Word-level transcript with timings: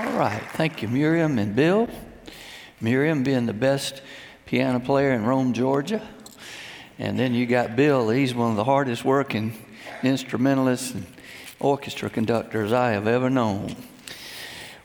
All 0.00 0.12
right. 0.12 0.42
Thank 0.54 0.80
you, 0.80 0.88
Miriam 0.88 1.38
and 1.38 1.54
Bill. 1.54 1.86
Miriam 2.80 3.22
being 3.22 3.44
the 3.44 3.52
best 3.52 4.00
piano 4.46 4.80
player 4.80 5.12
in 5.12 5.26
Rome, 5.26 5.52
Georgia. 5.52 6.00
And 6.98 7.18
then 7.18 7.34
you 7.34 7.44
got 7.44 7.76
Bill. 7.76 8.08
He's 8.08 8.34
one 8.34 8.50
of 8.50 8.56
the 8.56 8.64
hardest 8.64 9.04
working 9.04 9.52
instrumentalists 10.02 10.94
and 10.94 11.04
orchestra 11.58 12.08
conductors 12.08 12.72
I 12.72 12.92
have 12.92 13.06
ever 13.06 13.28
known. 13.28 13.76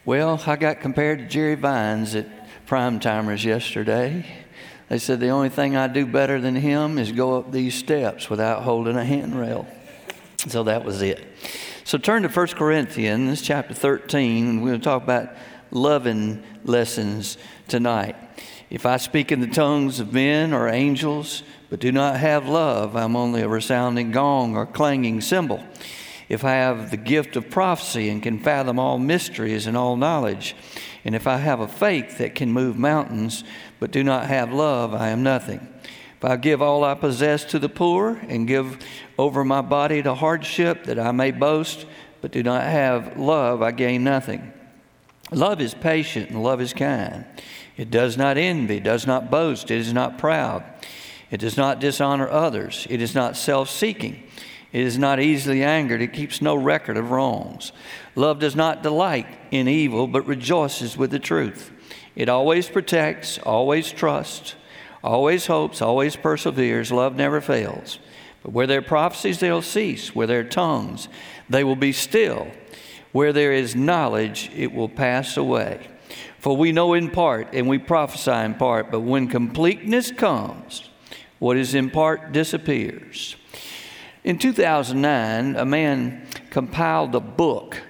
Well, 0.04 0.44
I 0.46 0.58
got 0.58 0.82
compared 0.82 1.20
to 1.20 1.26
Jerry 1.28 1.56
Vines 1.56 2.14
at 2.14 2.28
Prime 2.66 3.00
Timers 3.00 3.46
yesterday. 3.46 4.26
They 4.90 4.98
said 4.98 5.22
the 5.22 5.30
only 5.30 5.50
thing 5.50 5.78
I 5.78 5.88
do 5.88 6.06
better 6.06 6.42
than 6.42 6.56
him 6.56 6.98
is 6.98 7.14
go 7.14 7.38
up 7.38 7.54
these 7.54 7.76
steps 7.76 8.30
without 8.30 8.64
holding 8.64 8.98
a 8.98 9.06
handrail. 9.06 9.66
So 10.48 10.64
that 10.64 10.84
was 10.84 11.02
it. 11.02 11.26
So 11.86 12.00
turn 12.00 12.24
to 12.24 12.30
1 12.30 12.48
Corinthians 12.48 13.44
chapter 13.44 13.76
13. 13.76 14.59
We're 14.59 14.70
going 14.70 14.82
to 14.82 14.84
talk 14.84 15.04
about 15.04 15.30
loving 15.70 16.42
lessons 16.64 17.38
tonight. 17.68 18.16
If 18.72 18.88
I 18.88 18.98
speak 18.98 19.32
in 19.32 19.40
the 19.40 19.46
tongues 19.46 20.00
of 20.00 20.12
men 20.12 20.52
or 20.52 20.68
angels, 20.68 21.44
but 21.70 21.80
do 21.80 21.92
not 21.92 22.20
have 22.20 22.50
love, 22.50 22.95
I'm 22.95 23.16
only 23.16 23.44
a 23.44 23.48
resounding 23.48 24.09
gong 24.09 24.58
or 24.58 24.66
clanging 24.66 25.22
cymbal. 25.22 25.64
If 26.28 26.44
I 26.44 26.54
have 26.54 26.90
the 26.90 26.98
gift 26.98 27.36
of 27.36 27.52
prophecy 27.52 28.09
and 28.09 28.23
can 28.23 28.40
fathom 28.40 28.80
all 28.80 28.98
mysteries 28.98 29.67
and 29.67 29.78
all 29.78 29.95
knowledge, 29.95 30.56
and 31.04 31.14
if 31.14 31.28
I 31.28 31.38
have 31.38 31.59
a 31.59 31.67
faith 31.67 32.17
that 32.17 32.34
can 32.34 32.52
move 32.52 32.80
mountains, 32.80 33.44
but 33.80 33.92
do 33.92 34.04
not 34.04 34.26
have 34.26 34.52
love, 34.52 34.95
I 34.95 35.09
am 35.09 35.22
nothing. 35.22 35.75
I 36.26 36.38
give 36.38 36.62
all 36.62 36.84
I 36.84 36.96
possess 36.96 37.46
to 37.46 37.60
the 37.60 37.70
poor 37.70 38.20
and 38.28 38.48
give 38.48 38.80
over 39.18 39.44
my 39.44 39.62
body 39.62 40.02
to 40.04 40.16
hardship 40.16 40.86
that 40.86 41.00
I 41.00 41.12
may 41.12 41.32
boast, 41.32 41.86
but 42.22 42.32
do 42.32 42.42
not 42.42 42.64
have 42.64 43.18
love, 43.18 43.62
I 43.62 43.72
gain 43.72 44.04
nothing. 44.04 44.52
Love 45.32 45.62
is 45.62 45.74
patient 45.74 46.30
and 46.30 46.44
love 46.44 46.62
is 46.62 46.73
kind. 46.73 47.26
It 47.78 47.92
does 47.92 48.17
not 48.17 48.38
envy, 48.38 48.80
does 48.80 49.06
not 49.06 49.30
boast, 49.30 49.70
it 49.70 49.78
is 49.78 49.94
not 49.94 50.17
proud. 50.17 50.64
It 51.32 51.40
does 51.40 51.58
not 51.58 51.80
dishonor 51.80 52.30
others, 52.30 52.88
it 52.89 53.02
is 53.02 53.14
not 53.14 53.36
self 53.36 53.70
seeking. 53.70 54.23
It 54.76 54.82
is 54.82 54.98
not 54.98 55.22
easily 55.22 55.64
angered. 55.64 56.02
It 56.02 56.12
keeps 56.12 56.42
no 56.42 56.54
record 56.54 56.98
of 56.98 57.10
wrongs. 57.10 57.72
Love 58.14 58.39
does 58.39 58.58
not 58.58 58.84
delight 58.84 59.26
in 59.50 59.70
evil, 59.70 60.06
but 60.06 60.28
rejoices 60.28 60.98
with 60.98 61.12
the 61.12 61.20
truth. 61.20 61.72
It 62.14 62.28
always 62.28 62.67
protects, 62.67 63.38
always 63.39 63.89
trusts, 63.89 64.56
always 65.06 65.45
hopes, 65.45 65.81
always 65.81 66.16
perseveres. 66.16 66.92
Love 66.92 67.16
never 67.16 67.39
fails. 67.39 68.00
But 68.44 68.52
where 68.52 68.67
there 68.67 68.80
are 68.80 68.84
prophecies, 68.84 69.39
they'll 69.39 69.61
cease. 69.61 70.14
Where 70.14 70.28
there 70.28 70.42
are 70.42 70.44
tongues, 70.44 71.08
they 71.50 71.64
will 71.64 71.75
be 71.75 71.92
still. 71.92 72.48
Where 73.11 73.31
there 73.31 73.53
is 73.53 73.76
knowledge, 73.76 74.52
it 74.53 74.73
will 74.73 74.89
pass 74.89 75.38
away. 75.38 75.88
For 76.39 76.58
we 76.58 76.72
know 76.72 76.94
in 76.94 77.09
part 77.09 77.50
and 77.53 77.67
we 77.67 77.78
prophesy 77.78 78.31
in 78.31 78.56
part, 78.56 78.92
but 78.92 79.00
when 79.00 79.28
completeness 79.28 80.11
comes, 80.11 80.89
what 81.39 81.58
is 81.58 81.73
in 81.73 81.89
part 81.89 82.31
disappears. 82.31 83.36
In 84.23 84.38
2009, 84.38 85.56
a 85.56 85.66
man 85.66 86.28
compiled 86.50 87.16
a 87.16 87.20
book 87.20 87.81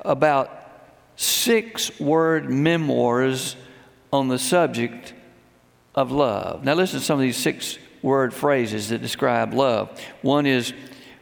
about 0.00 0.50
six 1.16 1.98
word 2.00 2.50
memoirs 2.50 3.56
on 4.12 4.28
the 4.28 4.38
subject 4.38 5.13
of 5.94 6.10
love. 6.10 6.64
Now, 6.64 6.74
listen 6.74 7.00
to 7.00 7.04
some 7.04 7.18
of 7.18 7.22
these 7.22 7.36
six 7.36 7.78
word 8.02 8.34
phrases 8.34 8.88
that 8.88 9.00
describe 9.00 9.54
love. 9.54 10.00
One 10.22 10.46
is, 10.46 10.72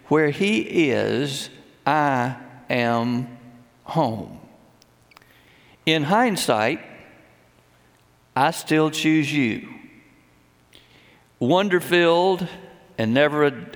Where 0.09 0.31
he 0.31 0.91
is, 0.91 1.51
I 1.87 2.37
am 2.69 3.39
home. 3.85 4.41
In 5.85 6.05
hindsight, 6.05 6.81
I 8.35 8.51
still 8.53 8.91
choose 8.91 9.33
you. 9.33 9.69
Wonder 11.39 11.81
filled 11.81 12.47
and 12.99 13.13
never 13.13 13.45
a 13.45 13.67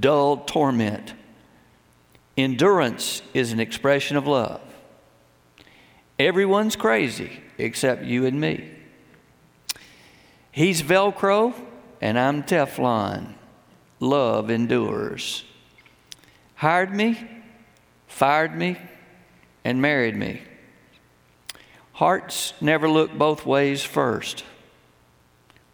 dull 0.00 0.38
torment. 0.38 1.14
Endurance 2.36 3.22
is 3.34 3.52
an 3.52 3.60
expression 3.60 4.16
of 4.16 4.26
love. 4.26 4.60
Everyone's 6.18 6.76
crazy 6.76 7.40
except 7.56 8.04
you 8.04 8.26
and 8.26 8.40
me. 8.40 8.77
He's 10.58 10.82
Velcro, 10.82 11.54
and 12.00 12.18
I'm 12.18 12.42
Teflon. 12.42 13.34
Love 14.00 14.50
endures. 14.50 15.44
Hired 16.56 16.92
me, 16.92 17.16
fired 18.08 18.56
me, 18.56 18.76
and 19.64 19.80
married 19.80 20.16
me. 20.16 20.42
Hearts 21.92 22.54
never 22.60 22.90
look 22.90 23.16
both 23.16 23.46
ways 23.46 23.84
first. 23.84 24.42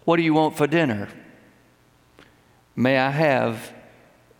What 0.04 0.16
do 0.16 0.22
you 0.22 0.34
want 0.34 0.54
for 0.54 0.66
dinner? 0.66 1.08
May 2.76 2.98
I 2.98 3.08
have 3.10 3.72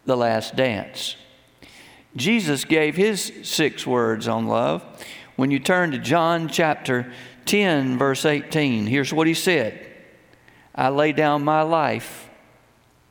the 0.05 0.15
last 0.15 0.57
dance? 0.57 1.17
Jesus 2.17 2.67
gave 2.67 2.97
his 2.97 3.33
six 3.45 3.87
words 3.87 4.29
on 4.29 4.47
love. 4.47 4.85
When 5.37 5.51
you 5.51 5.59
turn 5.59 5.93
to 5.93 5.99
John 5.99 6.51
chapter 6.51 7.11
10, 7.47 7.97
verse 7.97 8.27
18, 8.27 8.87
here's 8.87 9.11
what 9.11 9.27
he 9.27 9.33
said 9.33 9.93
I 10.75 10.89
lay 10.89 11.13
down 11.13 11.45
my 11.45 11.63
life 11.63 12.29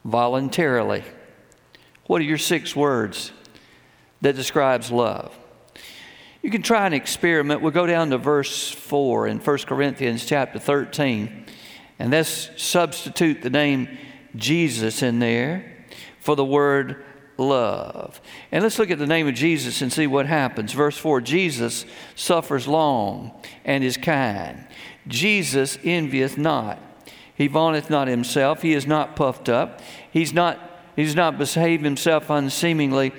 voluntarily. 0.03 1.03
What 2.07 2.22
are 2.22 2.25
your 2.25 2.38
six 2.38 2.75
words 2.75 3.31
that 4.22 4.35
describes 4.35 4.91
love? 4.91 5.38
You 6.41 6.51
can 6.51 6.62
try 6.62 6.85
an 6.85 6.94
experiment. 6.94 7.62
We'll 7.62 7.72
go 7.72 7.88
down 7.88 8.09
to 8.09 8.18
verse 8.18 8.69
4 8.69 9.28
in 9.28 9.40
1 9.40 9.57
Corinthians 9.59 10.25
chapter 10.25 10.59
13, 10.59 11.46
and 12.00 12.12
let's 12.12 12.50
substitute 12.62 13.41
the 13.41 13.50
name 13.50 13.97
Jesus 14.35 15.01
in 15.01 15.19
there 15.19 15.85
for 16.19 16.35
the 16.35 16.44
word 16.44 17.03
love. 17.38 18.19
And 18.51 18.62
let's 18.62 18.78
look 18.78 18.91
at 18.91 19.00
the 19.00 19.07
name 19.07 19.28
of 19.28 19.35
Jesus 19.35 19.81
and 19.81 19.91
see 19.91 20.06
what 20.06 20.25
happens. 20.25 20.74
Verse 20.74 20.97
4 20.97 21.22
Jesus 21.22 21.85
suffers 22.16 22.68
long 22.68 23.31
and 23.63 23.84
is 23.84 23.95
kind. 23.95 24.68
Jesus 25.07 25.78
envieth 25.84 26.38
not. 26.38 26.80
He 27.44 27.50
vaunteth 27.50 27.90
not 27.90 28.08
himself. 28.08 28.62
He 28.62 28.72
is 28.72 28.88
not 28.88 29.18
puffed 29.18 29.50
up. 29.50 29.81
He's 30.09 30.31
not, 30.31 30.58
he's 30.96 31.14
not 31.14 31.38
behave 31.38 31.81
himself 31.81 32.30
unseemingly. 32.30 33.12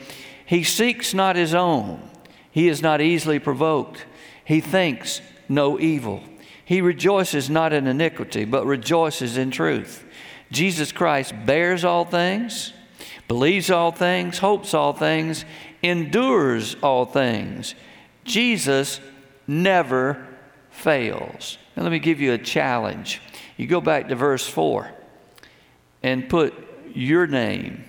He 0.46 0.64
seeks 0.64 1.12
not 1.12 1.36
his 1.36 1.52
own. 1.52 2.00
He 2.50 2.68
is 2.68 2.80
not 2.80 3.02
easily 3.02 3.38
provoked. 3.38 4.06
He 4.42 4.62
thinks 4.62 5.20
no 5.46 5.78
evil. 5.78 6.22
He 6.64 6.80
rejoices 6.80 7.50
not 7.50 7.74
in 7.74 7.86
iniquity, 7.86 8.46
but 8.46 8.64
rejoices 8.64 9.36
in 9.36 9.50
truth. 9.50 10.06
Jesus 10.50 10.90
Christ 10.90 11.34
bears 11.44 11.84
all 11.84 12.06
things, 12.06 12.72
believes 13.28 13.70
all 13.70 13.92
things, 13.92 14.38
hopes 14.38 14.72
all 14.72 14.94
things, 14.94 15.44
endures 15.82 16.76
all 16.82 17.04
things. 17.04 17.74
Jesus 18.24 19.00
never 19.46 20.26
fails. 20.70 21.58
Now, 21.76 21.82
let 21.82 21.92
me 21.92 21.98
give 21.98 22.22
you 22.22 22.32
a 22.32 22.38
challenge. 22.38 23.20
You 23.56 23.66
go 23.66 23.80
back 23.80 24.08
to 24.08 24.14
verse 24.14 24.46
4 24.46 24.90
and 26.02 26.28
put 26.28 26.54
your 26.94 27.26
name 27.26 27.84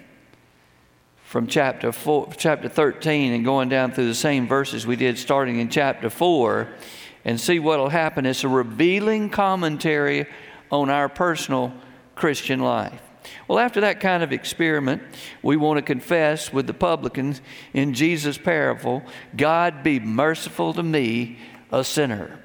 from 1.23 1.47
chapter, 1.47 1.91
four, 1.91 2.29
chapter 2.37 2.69
13 2.69 3.33
and 3.33 3.43
going 3.43 3.67
down 3.67 3.91
through 3.91 4.07
the 4.07 4.15
same 4.15 4.47
verses 4.47 4.85
we 4.85 4.95
did 4.95 5.17
starting 5.17 5.59
in 5.59 5.69
chapter 5.69 6.09
4 6.09 6.67
and 7.25 7.39
see 7.41 7.59
what 7.59 7.79
will 7.79 7.89
happen. 7.89 8.25
It's 8.25 8.43
a 8.43 8.47
revealing 8.47 9.29
commentary 9.29 10.27
on 10.71 10.89
our 10.89 11.09
personal 11.09 11.73
Christian 12.15 12.59
life. 12.59 13.01
Well, 13.47 13.59
after 13.59 13.81
that 13.81 13.99
kind 13.99 14.23
of 14.23 14.31
experiment, 14.31 15.01
we 15.41 15.57
want 15.57 15.77
to 15.77 15.81
confess 15.81 16.53
with 16.53 16.67
the 16.67 16.73
publicans 16.73 17.41
in 17.73 17.93
Jesus' 17.93 18.37
parable 18.37 19.03
God 19.35 19.83
be 19.83 19.99
merciful 19.99 20.73
to 20.73 20.83
me, 20.83 21.39
a 21.71 21.83
sinner. 21.83 22.39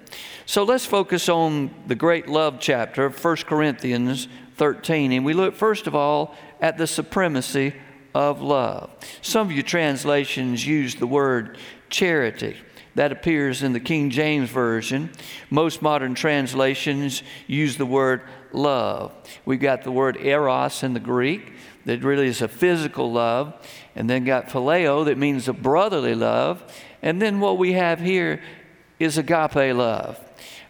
So 0.50 0.64
let's 0.64 0.84
focus 0.84 1.28
on 1.28 1.70
the 1.86 1.94
great 1.94 2.26
love 2.28 2.56
chapter 2.58 3.04
of 3.04 3.24
1 3.24 3.36
Corinthians 3.46 4.26
13. 4.56 5.12
And 5.12 5.24
we 5.24 5.32
look, 5.32 5.54
first 5.54 5.86
of 5.86 5.94
all, 5.94 6.34
at 6.60 6.76
the 6.76 6.88
supremacy 6.88 7.72
of 8.16 8.42
love. 8.42 8.90
Some 9.22 9.46
of 9.46 9.52
your 9.52 9.62
translations 9.62 10.66
use 10.66 10.96
the 10.96 11.06
word 11.06 11.56
charity. 11.88 12.56
That 12.96 13.12
appears 13.12 13.62
in 13.62 13.74
the 13.74 13.78
King 13.78 14.10
James 14.10 14.50
Version. 14.50 15.12
Most 15.50 15.82
modern 15.82 16.16
translations 16.16 17.22
use 17.46 17.76
the 17.76 17.86
word 17.86 18.22
love. 18.50 19.12
We've 19.44 19.60
got 19.60 19.84
the 19.84 19.92
word 19.92 20.16
eros 20.16 20.82
in 20.82 20.94
the 20.94 20.98
Greek, 20.98 21.52
that 21.84 22.02
really 22.02 22.26
is 22.26 22.42
a 22.42 22.48
physical 22.48 23.12
love, 23.12 23.54
and 23.94 24.10
then 24.10 24.24
got 24.24 24.48
phileo, 24.48 25.04
that 25.04 25.16
means 25.16 25.46
a 25.46 25.52
brotherly 25.52 26.16
love. 26.16 26.64
And 27.02 27.22
then 27.22 27.38
what 27.38 27.56
we 27.56 27.74
have 27.74 28.00
here 28.00 28.42
is 28.98 29.16
agape 29.16 29.76
love. 29.76 30.18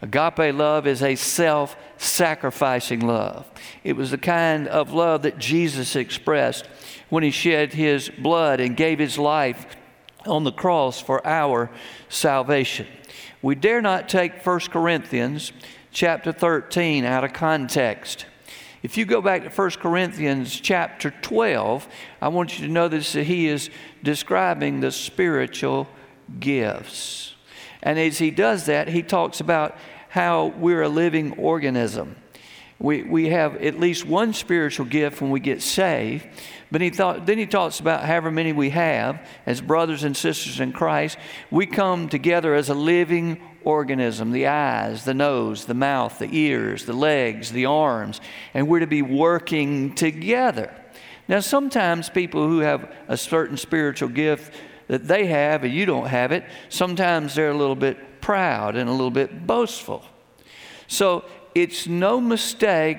Agape 0.03 0.55
love 0.55 0.87
is 0.87 1.03
a 1.03 1.15
self 1.15 1.77
sacrificing 1.99 3.01
love. 3.01 3.47
It 3.85 3.95
was 3.95 4.11
the 4.11 4.19
kind 4.19 4.67
of 4.69 4.93
love 4.93 5.23
that 5.23 5.39
Jesus 5.39 5.95
expressed 5.95 6.67
when 7.11 7.23
he 7.23 7.31
shed 7.31 7.75
his 7.75 8.09
blood 8.09 8.61
and 8.61 8.77
gave 8.77 8.99
his 8.99 9.19
life 9.19 9.77
on 10.27 10.45
the 10.45 10.53
cross 10.53 11.01
for 11.01 11.27
our 11.27 11.71
salvation. 12.09 12.87
We 13.43 13.55
dare 13.55 13.83
not 13.83 14.09
take 14.09 14.45
1 14.45 14.61
Corinthians 14.71 15.53
chapter 15.93 16.33
13 16.33 17.05
out 17.05 17.25
of 17.25 17.33
context. 17.33 18.27
If 18.83 18.97
you 18.97 19.05
go 19.05 19.21
back 19.21 19.43
to 19.43 19.51
1 19.51 19.71
Corinthians 19.73 20.59
chapter 20.59 21.11
12, 21.11 21.87
I 22.23 22.29
want 22.29 22.59
you 22.59 22.67
to 22.67 22.73
this 22.89 23.13
that 23.13 23.25
he 23.25 23.49
is 23.49 23.69
describing 24.03 24.81
the 24.81 24.91
spiritual 24.91 25.87
gifts. 26.39 27.35
And 27.83 27.99
as 27.99 28.19
he 28.19 28.31
does 28.31 28.67
that, 28.67 28.89
he 28.89 29.03
talks 29.03 29.41
about 29.41 29.77
how 30.09 30.47
we're 30.47 30.83
a 30.83 30.89
living 30.89 31.33
organism. 31.39 32.17
We, 32.79 33.03
we 33.03 33.29
have 33.29 33.57
at 33.57 33.79
least 33.79 34.07
one 34.07 34.33
spiritual 34.33 34.87
gift 34.87 35.21
when 35.21 35.31
we 35.31 35.39
get 35.39 35.61
saved, 35.61 36.27
but 36.71 36.81
he 36.81 36.89
thought, 36.89 37.27
then 37.27 37.37
he 37.37 37.47
talks 37.47 37.79
about 37.79 38.05
however 38.05 38.31
many 38.31 38.53
we 38.53 38.71
have 38.71 39.27
as 39.45 39.61
brothers 39.61 40.03
and 40.03 40.17
sisters 40.17 40.61
in 40.61 40.73
Christ. 40.73 41.19
We 41.51 41.67
come 41.67 42.09
together 42.09 42.55
as 42.55 42.71
a 42.71 42.75
living 42.75 43.41
organism 43.65 44.31
the 44.31 44.47
eyes, 44.47 45.05
the 45.05 45.13
nose, 45.13 45.67
the 45.67 45.75
mouth, 45.75 46.19
the 46.19 46.29
ears, 46.35 46.87
the 46.87 46.95
legs, 46.95 47.53
the 47.53 47.67
arms, 47.67 48.21
and 48.55 48.67
we're 48.67 48.81
to 48.81 48.87
be 48.87 49.03
working 49.03 49.95
together. 49.95 50.75
Now, 51.29 51.41
sometimes 51.41 52.09
people 52.09 52.49
who 52.49 52.61
have 52.61 52.93
a 53.09 53.17
certain 53.17 53.57
spiritual 53.57 54.09
gift 54.09 54.55
that 54.91 55.07
they 55.07 55.27
have 55.27 55.63
and 55.63 55.73
you 55.73 55.87
don't 55.87 56.09
have 56.09 56.33
it, 56.33 56.45
sometimes 56.69 57.37
they're 57.37 57.51
a 57.51 57.57
little 57.57 57.77
bit 57.77 58.21
proud 58.21 58.75
and 58.75 58.89
a 58.89 58.93
little 58.93 59.13
bit 59.13 59.47
boastful. 59.47 60.03
So, 60.89 61.25
it's 61.55 61.87
no 61.87 62.21
mistake 62.21 62.99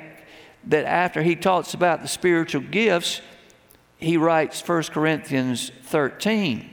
that 0.68 0.86
after 0.86 1.22
he 1.22 1.36
talks 1.36 1.74
about 1.74 2.02
the 2.02 2.08
spiritual 2.08 2.62
gifts, 2.62 3.22
he 3.98 4.16
writes 4.16 4.66
1 4.66 4.84
Corinthians 4.84 5.72
13. 5.84 6.70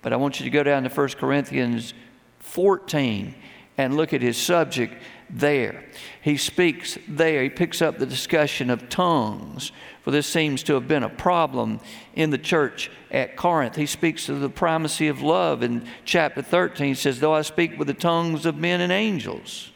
But 0.00 0.14
I 0.14 0.16
want 0.16 0.40
you 0.40 0.44
to 0.44 0.50
go 0.50 0.62
down 0.62 0.84
to 0.84 0.88
1 0.88 1.08
Corinthians 1.10 1.92
14 2.38 3.34
and 3.76 3.96
look 3.96 4.14
at 4.14 4.22
his 4.22 4.38
subject 4.38 4.94
there. 5.28 5.84
He 6.22 6.38
speaks 6.38 6.98
there, 7.06 7.42
he 7.42 7.50
picks 7.50 7.82
up 7.82 7.98
the 7.98 8.06
discussion 8.06 8.70
of 8.70 8.88
tongues, 8.88 9.72
for 10.02 10.10
this 10.10 10.26
seems 10.26 10.62
to 10.64 10.74
have 10.74 10.88
been 10.88 11.04
a 11.04 11.08
problem 11.08 11.80
in 12.14 12.30
the 12.30 12.38
church 12.38 12.90
at 13.10 13.36
Corinth. 13.36 13.76
He 13.76 13.86
speaks 13.86 14.28
of 14.28 14.40
the 14.40 14.50
primacy 14.50 15.08
of 15.08 15.22
love 15.22 15.62
in 15.62 15.86
chapter 16.04 16.42
13. 16.42 16.88
He 16.88 16.94
says, 16.94 17.20
Though 17.20 17.34
I 17.34 17.42
speak 17.42 17.78
with 17.78 17.86
the 17.86 17.94
tongues 17.94 18.44
of 18.44 18.56
men 18.56 18.80
and 18.80 18.92
angels. 18.92 19.70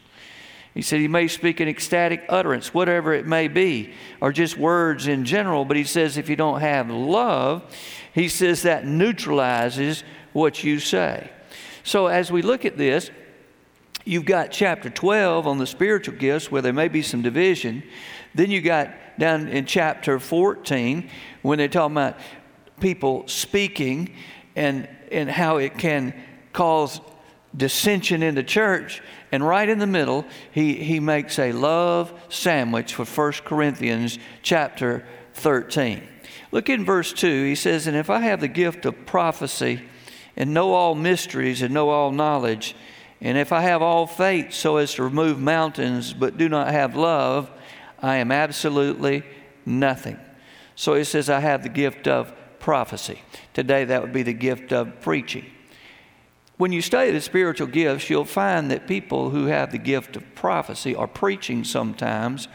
He 0.73 0.83
said 0.83 0.99
he 0.99 1.07
may 1.07 1.27
speak 1.27 1.59
an 1.59 1.67
ecstatic 1.67 2.23
utterance, 2.29 2.71
whatever 2.71 3.11
it 3.11 3.25
may 3.25 3.47
be, 3.47 3.93
or 4.21 4.31
just 4.31 4.59
words 4.59 5.07
in 5.07 5.25
general, 5.25 5.65
but 5.65 5.75
he 5.75 5.83
says 5.83 6.17
if 6.17 6.29
you 6.29 6.35
don't 6.35 6.59
have 6.59 6.91
love, 6.91 7.75
he 8.13 8.27
says 8.29 8.61
that 8.61 8.85
neutralizes 8.85 10.03
what 10.33 10.63
you 10.63 10.79
say. 10.79 11.31
So 11.83 12.05
as 12.07 12.31
we 12.31 12.43
look 12.43 12.63
at 12.63 12.77
this, 12.77 13.09
you've 14.07 14.25
got 14.25 14.51
chapter 14.51 14.89
12 14.89 15.47
on 15.47 15.57
the 15.57 15.67
spiritual 15.67 16.15
gifts 16.15 16.51
where 16.51 16.61
there 16.61 16.73
may 16.73 16.87
be 16.87 17.01
some 17.01 17.21
division. 17.21 17.83
Then 18.33 18.51
you 18.51 18.61
got 18.61 18.89
down 19.19 19.47
in 19.47 19.65
chapter 19.65 20.19
14 20.19 21.09
when 21.41 21.57
they 21.57 21.67
talk 21.67 21.91
about 21.91 22.17
people 22.79 23.27
speaking 23.27 24.13
and, 24.55 24.87
and 25.11 25.29
how 25.29 25.57
it 25.57 25.77
can 25.77 26.13
cause 26.53 27.01
dissension 27.55 28.23
in 28.23 28.35
the 28.35 28.43
church. 28.43 29.01
And 29.31 29.45
right 29.45 29.67
in 29.67 29.79
the 29.79 29.87
middle, 29.87 30.25
he, 30.51 30.75
he 30.75 30.99
makes 30.99 31.37
a 31.39 31.51
love 31.51 32.13
sandwich 32.29 32.93
for 32.93 33.05
1 33.05 33.31
Corinthians 33.45 34.19
chapter 34.41 35.05
13. 35.33 36.07
Look 36.51 36.69
in 36.69 36.85
verse 36.85 37.11
2. 37.13 37.43
He 37.45 37.55
says, 37.55 37.87
And 37.87 37.97
if 37.97 38.09
I 38.09 38.19
have 38.19 38.39
the 38.39 38.47
gift 38.47 38.85
of 38.85 39.05
prophecy, 39.05 39.81
and 40.37 40.53
know 40.53 40.73
all 40.73 40.95
mysteries 40.95 41.61
and 41.61 41.73
know 41.73 41.89
all 41.89 42.11
knowledge. 42.11 42.75
And 43.21 43.37
if 43.37 43.51
I 43.51 43.61
have 43.61 43.81
all 43.81 44.05
faith 44.05 44.53
so 44.53 44.77
as 44.77 44.93
to 44.95 45.03
remove 45.03 45.39
mountains 45.39 46.13
but 46.13 46.37
do 46.37 46.47
not 46.49 46.71
have 46.71 46.95
love, 46.95 47.49
I 47.99 48.17
am 48.17 48.31
absolutely 48.31 49.23
nothing. 49.65 50.19
So 50.75 50.93
he 50.93 51.03
says, 51.03 51.29
I 51.29 51.39
have 51.39 51.63
the 51.63 51.69
gift 51.69 52.07
of 52.07 52.31
prophecy. 52.59 53.21
Today, 53.53 53.85
that 53.85 54.01
would 54.01 54.13
be 54.13 54.23
the 54.23 54.33
gift 54.33 54.71
of 54.71 55.01
preaching. 55.01 55.45
When 56.57 56.71
you 56.71 56.81
study 56.81 57.11
the 57.11 57.21
spiritual 57.21 57.67
gifts, 57.67 58.09
you'll 58.09 58.25
find 58.25 58.71
that 58.71 58.87
people 58.87 59.29
who 59.29 59.45
have 59.45 59.71
the 59.71 59.77
gift 59.77 60.15
of 60.15 60.35
prophecy 60.35 60.93
or 60.93 61.07
preaching 61.07 61.63
sometimes 61.63 62.47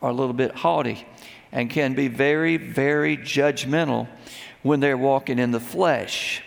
are 0.00 0.10
a 0.10 0.14
little 0.14 0.34
bit 0.34 0.54
haughty 0.56 1.06
and 1.52 1.70
can 1.70 1.94
be 1.94 2.08
very, 2.08 2.56
very 2.56 3.16
judgmental 3.16 4.08
when 4.62 4.80
they're 4.80 4.96
walking 4.96 5.38
in 5.38 5.50
the 5.50 5.60
flesh. 5.60 6.42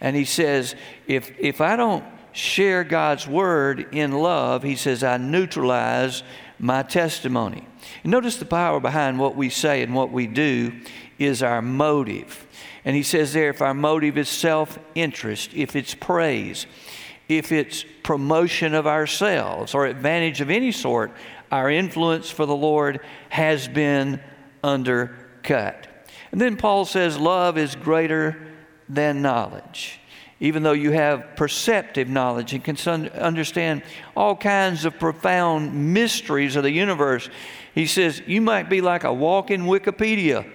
And 0.00 0.16
he 0.16 0.24
says, 0.24 0.74
if, 1.06 1.32
if 1.38 1.60
I 1.60 1.76
don't 1.76 2.04
share 2.32 2.84
God's 2.84 3.26
word 3.26 3.88
in 3.92 4.12
love, 4.12 4.62
he 4.62 4.76
says, 4.76 5.02
I 5.02 5.16
neutralize 5.16 6.22
my 6.58 6.82
testimony. 6.82 7.66
Notice 8.04 8.36
the 8.36 8.44
power 8.44 8.80
behind 8.80 9.18
what 9.18 9.36
we 9.36 9.48
say 9.48 9.82
and 9.82 9.94
what 9.94 10.12
we 10.12 10.26
do 10.26 10.72
is 11.18 11.42
our 11.42 11.62
motive. 11.62 12.46
And 12.84 12.96
he 12.96 13.02
says 13.02 13.32
there, 13.32 13.50
if 13.50 13.60
our 13.60 13.74
motive 13.74 14.16
is 14.16 14.28
self 14.28 14.78
interest, 14.94 15.52
if 15.54 15.76
it's 15.76 15.94
praise, 15.94 16.66
if 17.28 17.52
it's 17.52 17.84
promotion 18.02 18.74
of 18.74 18.86
ourselves 18.86 19.74
or 19.74 19.86
advantage 19.86 20.40
of 20.40 20.50
any 20.50 20.72
sort, 20.72 21.12
our 21.50 21.70
influence 21.70 22.30
for 22.30 22.46
the 22.46 22.56
Lord 22.56 23.00
has 23.28 23.68
been 23.68 24.20
undercut. 24.62 25.86
And 26.32 26.40
then 26.40 26.56
Paul 26.56 26.84
says, 26.84 27.18
love 27.18 27.58
is 27.58 27.74
greater 27.76 28.36
than 28.88 29.22
knowledge. 29.22 29.99
Even 30.40 30.62
though 30.62 30.72
you 30.72 30.90
have 30.92 31.36
perceptive 31.36 32.08
knowledge 32.08 32.54
and 32.54 32.64
can 32.64 33.08
understand 33.10 33.82
all 34.16 34.34
kinds 34.34 34.86
of 34.86 34.98
profound 34.98 35.92
mysteries 35.92 36.56
of 36.56 36.62
the 36.62 36.70
universe, 36.70 37.28
he 37.74 37.86
says 37.86 38.22
you 38.26 38.40
might 38.40 38.70
be 38.70 38.80
like 38.80 39.04
a 39.04 39.12
walking 39.12 39.62
Wikipedia. 39.62 40.50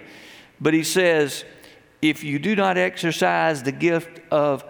But 0.60 0.74
he 0.74 0.82
says, 0.82 1.44
if 2.02 2.24
you 2.24 2.38
do 2.38 2.56
not 2.56 2.76
exercise 2.76 3.62
the 3.62 3.72
gift 3.72 4.20
of 4.30 4.64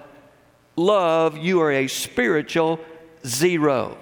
love, 0.77 1.39
you 1.39 1.61
are 1.63 1.73
a 1.73 1.89
spiritual 1.89 2.79
zero. 3.25 3.97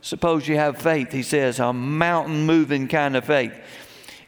Suppose 0.00 0.46
you 0.46 0.56
have 0.56 0.78
faith, 0.78 1.12
he 1.12 1.22
says, 1.22 1.58
a 1.58 1.72
mountain 1.72 2.44
moving 2.44 2.88
kind 2.88 3.16
of 3.16 3.24
faith, 3.24 3.54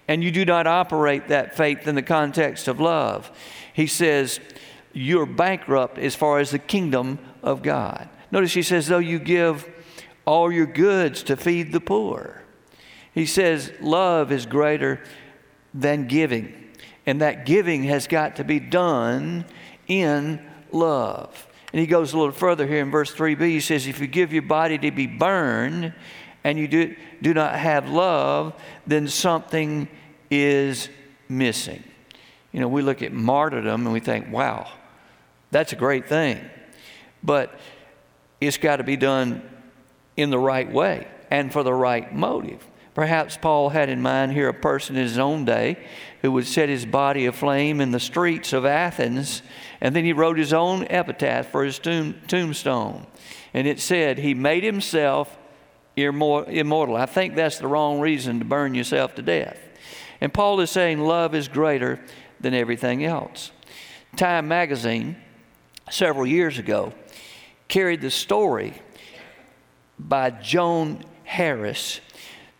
and 0.07 0.25
you 0.25 0.31
do 0.31 0.45
not 0.45 0.67
operate 0.67 1.29
that 1.29 1.57
faith 1.57 1.87
in 1.87 1.95
the 1.95 2.03
context 2.03 2.69
of 2.69 2.81
love. 2.81 3.31
He 3.73 3.87
says, 3.87 4.41
you're 4.93 5.27
bankrupt 5.27 5.99
as 5.99 6.15
far 6.15 6.39
as 6.39 6.51
the 6.51 6.59
kingdom 6.59 7.19
of 7.43 7.63
God. 7.63 8.09
Notice 8.31 8.55
he 8.55 8.63
says, 8.63 8.87
though 8.87 8.99
you 8.99 9.19
give 9.19 9.69
all 10.25 10.53
your 10.53 10.67
goods 10.67 11.23
to 11.25 11.37
feed 11.37 11.73
the 11.73 11.81
poor. 11.81 12.43
He 13.13 13.27
says, 13.27 13.73
love 13.81 14.31
is 14.31 14.47
greater 14.47 15.01
than 15.73 16.07
giving. 16.07 16.55
And 17.07 17.23
that 17.23 17.47
giving 17.47 17.85
has 17.85 18.07
got 18.07 18.37
to 18.37 18.45
be 18.45 18.61
done 18.61 19.47
in 19.87 20.45
love. 20.71 21.47
And 21.73 21.81
he 21.81 21.87
goes 21.87 22.13
a 22.13 22.19
little 22.19 22.33
further 22.33 22.67
here 22.67 22.81
in 22.81 22.91
verse 22.91 23.15
3b. 23.15 23.41
He 23.41 23.61
says, 23.61 23.87
If 23.87 24.01
you 24.01 24.07
give 24.07 24.33
your 24.33 24.43
body 24.43 24.79
to 24.79 24.91
be 24.91 25.07
burned 25.07 25.93
and 26.45 26.59
you 26.59 26.69
do, 26.69 26.97
do 27.21 27.35
not 27.35 27.55
have 27.55 27.89
love, 27.89 28.55
then 28.87 29.09
something 29.09 29.89
is 30.31 30.89
missing. 31.29 31.83
You 32.53 32.61
know, 32.61 32.69
we 32.69 32.83
look 32.83 33.03
at 33.03 33.13
martyrdom 33.13 33.83
and 33.83 33.93
we 33.93 34.01
think, 34.01 34.33
wow, 34.33 34.71
that's 35.51 35.73
a 35.73 35.77
great 35.77 36.09
thing. 36.09 36.41
But 37.23 37.59
it's 38.41 38.59
got 38.59 38.77
to 38.77 38.85
be 38.85 38.97
done 38.97 39.43
in 40.17 40.31
the 40.31 40.39
right 40.39 40.71
way 40.71 41.09
and 41.31 41.53
for 41.53 41.63
the 41.63 41.75
right 41.75 42.15
motive. 42.15 42.67
Perhaps 42.95 43.37
Paul 43.37 43.69
had 43.69 43.89
in 43.89 44.03
mind 44.03 44.33
here 44.33 44.49
a 44.49 44.55
person 44.55 44.97
in 44.97 45.03
his 45.03 45.19
own 45.19 45.45
day 45.45 45.79
who 46.23 46.33
would 46.33 46.47
set 46.47 46.69
his 46.69 46.85
body 46.85 47.27
aflame 47.27 47.81
in 47.81 47.93
the 47.93 48.01
streets 48.01 48.53
of 48.53 48.65
Athens, 48.65 49.43
and 49.81 49.95
then 49.95 50.05
he 50.05 50.13
wrote 50.13 50.37
his 50.37 50.53
own 50.53 50.85
epitaph 50.91 51.53
for 51.53 51.65
his 51.65 51.79
tomb, 51.79 52.21
tombstone. 52.27 53.07
And 53.55 53.69
it 53.69 53.79
said, 53.79 54.19
He 54.19 54.35
made 54.35 54.65
himself 54.65 55.39
immortal. 55.97 56.97
I 56.97 57.07
think 57.07 57.37
that's 57.37 57.59
the 57.59 57.69
wrong 57.69 58.01
reason 58.01 58.41
to 58.41 58.45
burn 58.45 58.75
yourself 58.75 59.15
to 59.15 59.23
death. 59.23 59.59
And 60.21 60.35
Paul 60.35 60.59
is 60.61 60.71
saying 60.71 61.01
love 61.01 61.35
is 61.35 61.47
greater 61.47 62.01
than 62.41 62.55
everything 62.55 63.05
else. 63.05 63.53
Time 64.17 64.49
magazine, 64.49 65.17
several 65.91 66.27
years 66.27 66.59
ago, 66.59 66.93
carried 67.69 68.01
the 68.01 68.11
story 68.11 68.75
by 69.99 70.31
Joan 70.31 71.05
Harris. 71.25 72.01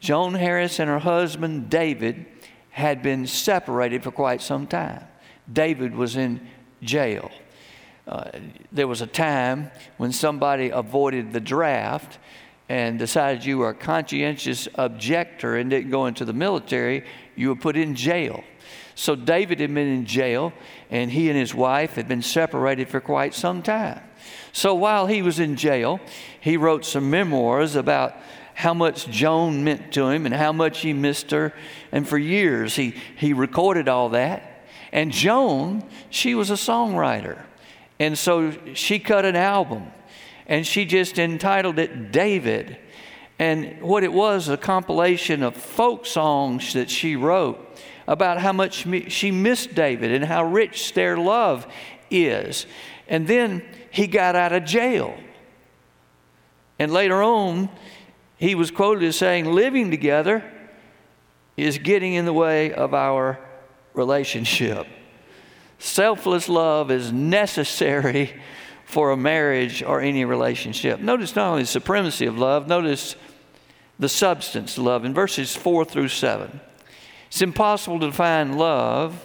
Joan 0.01 0.35
Harris 0.35 0.79
and 0.79 0.89
her 0.89 0.99
husband 0.99 1.71
David 1.71 2.27
had 2.71 3.03
been 3.03 3.27
separated 3.27 4.03
for 4.03 4.11
quite 4.11 4.41
some 4.41 4.67
time. 4.67 5.05
David 5.53 5.95
was 5.95 6.17
in 6.17 6.47
jail. 6.83 7.31
Uh, 8.07 8.31
there 8.73 8.87
was 8.87 9.03
a 9.03 9.07
time 9.07 9.71
when 9.97 10.13
somebody 10.13 10.71
avoided 10.71 11.33
the 11.33 11.41
draft 11.41 12.19
and 12.69 12.99
decided 12.99 13.45
you 13.45 13.59
were 13.59 13.71
a 13.71 13.75
conscientious 13.75 14.69
objector 14.75 15.57
and 15.57 15.71
didn't 15.71 15.91
go 15.91 16.07
into 16.07 16.25
the 16.25 16.33
military, 16.33 17.05
you 17.35 17.49
were 17.49 17.57
put 17.57 17.77
in 17.77 17.95
jail. 17.95 18.45
So 18.99 19.15
David 19.15 19.61
had 19.61 19.73
been 19.73 19.87
in 19.87 20.07
jail, 20.07 20.53
and 20.91 21.09
he 21.13 21.29
and 21.29 21.39
his 21.39 21.55
wife 21.55 21.95
had 21.95 22.09
been 22.09 22.21
separated 22.21 22.89
for 22.89 23.01
quite 23.01 23.33
some 23.33 23.63
time. 23.63 24.01
So 24.53 24.75
while 24.75 25.07
he 25.07 25.23
was 25.23 25.39
in 25.39 25.55
jail, 25.55 26.01
he 26.41 26.57
wrote 26.57 26.85
some 26.85 27.09
memoirs 27.09 27.77
about 27.77 28.17
how 28.55 28.75
much 28.75 29.09
Joan 29.09 29.63
meant 29.63 29.93
to 29.93 30.09
him 30.09 30.27
and 30.27 30.35
how 30.35 30.51
much 30.51 30.81
he 30.81 30.93
missed 30.93 31.31
her. 31.31 31.55
And 31.93 32.09
for 32.09 32.19
years, 32.19 32.75
he, 32.75 32.97
he 33.17 33.33
recorded 33.35 33.89
all 33.89 34.09
that. 34.09 34.65
And 34.91 35.13
Joan, 35.13 35.85
she 36.11 36.35
was 36.35 36.51
a 36.51 36.55
songwriter. 36.55 37.45
And 38.01 38.19
so 38.19 38.53
she 38.75 38.99
cut 38.99 39.25
an 39.25 39.37
album 39.37 39.93
and 40.49 40.67
she 40.67 40.85
just 40.85 41.21
entitled 41.21 41.79
it 41.79 42.11
David. 42.11 42.79
And 43.39 43.81
what 43.81 44.03
it 44.03 44.13
was, 44.13 44.49
a 44.49 44.57
compilation 44.57 45.45
of 45.45 45.55
folk 45.55 46.05
songs 46.05 46.73
that 46.73 46.91
she 46.91 47.15
wrote 47.15 47.68
about 48.09 48.39
how 48.39 48.55
much 48.55 48.87
she 49.13 49.31
missed 49.31 49.75
David 49.75 50.11
and 50.11 50.25
how 50.25 50.43
rich 50.43 50.95
their 50.95 51.17
love 51.17 51.67
is. 52.11 52.67
And 53.07 53.29
then 53.29 53.63
he 53.91 54.07
got 54.07 54.35
out 54.35 54.53
of 54.53 54.65
jail. 54.65 55.15
And 56.79 56.91
later 56.91 57.23
on, 57.23 57.69
he 58.39 58.55
was 58.55 58.71
quoted 58.71 59.05
as 59.05 59.17
saying, 59.17 59.45
Living 59.45 59.91
together 59.91 60.43
is 61.57 61.77
getting 61.77 62.15
in 62.15 62.25
the 62.25 62.33
way 62.33 62.73
of 62.73 62.95
our 62.95 63.39
relationship. 63.93 64.87
Selfless 65.79 66.49
love 66.49 66.91
is 66.91 67.13
necessary 67.13 68.41
for 68.87 69.11
a 69.11 69.17
marriage 69.19 69.83
or 69.83 70.01
any 70.01 70.25
relationship. 70.25 70.99
Notice 70.99 71.37
not 71.37 71.51
only 71.51 71.63
the 71.65 71.69
supremacy 71.69 72.25
of 72.25 72.39
love, 72.39 72.69
notice 72.69 73.17
the 73.99 74.09
substance 74.09 74.79
of 74.79 74.85
love 74.85 75.05
in 75.05 75.13
verses 75.13 75.55
4 75.55 75.85
through 75.85 76.09
7. 76.09 76.61
It's 77.29 77.43
impossible 77.43 78.01
to 78.01 78.07
define 78.07 78.59
love. 78.59 79.25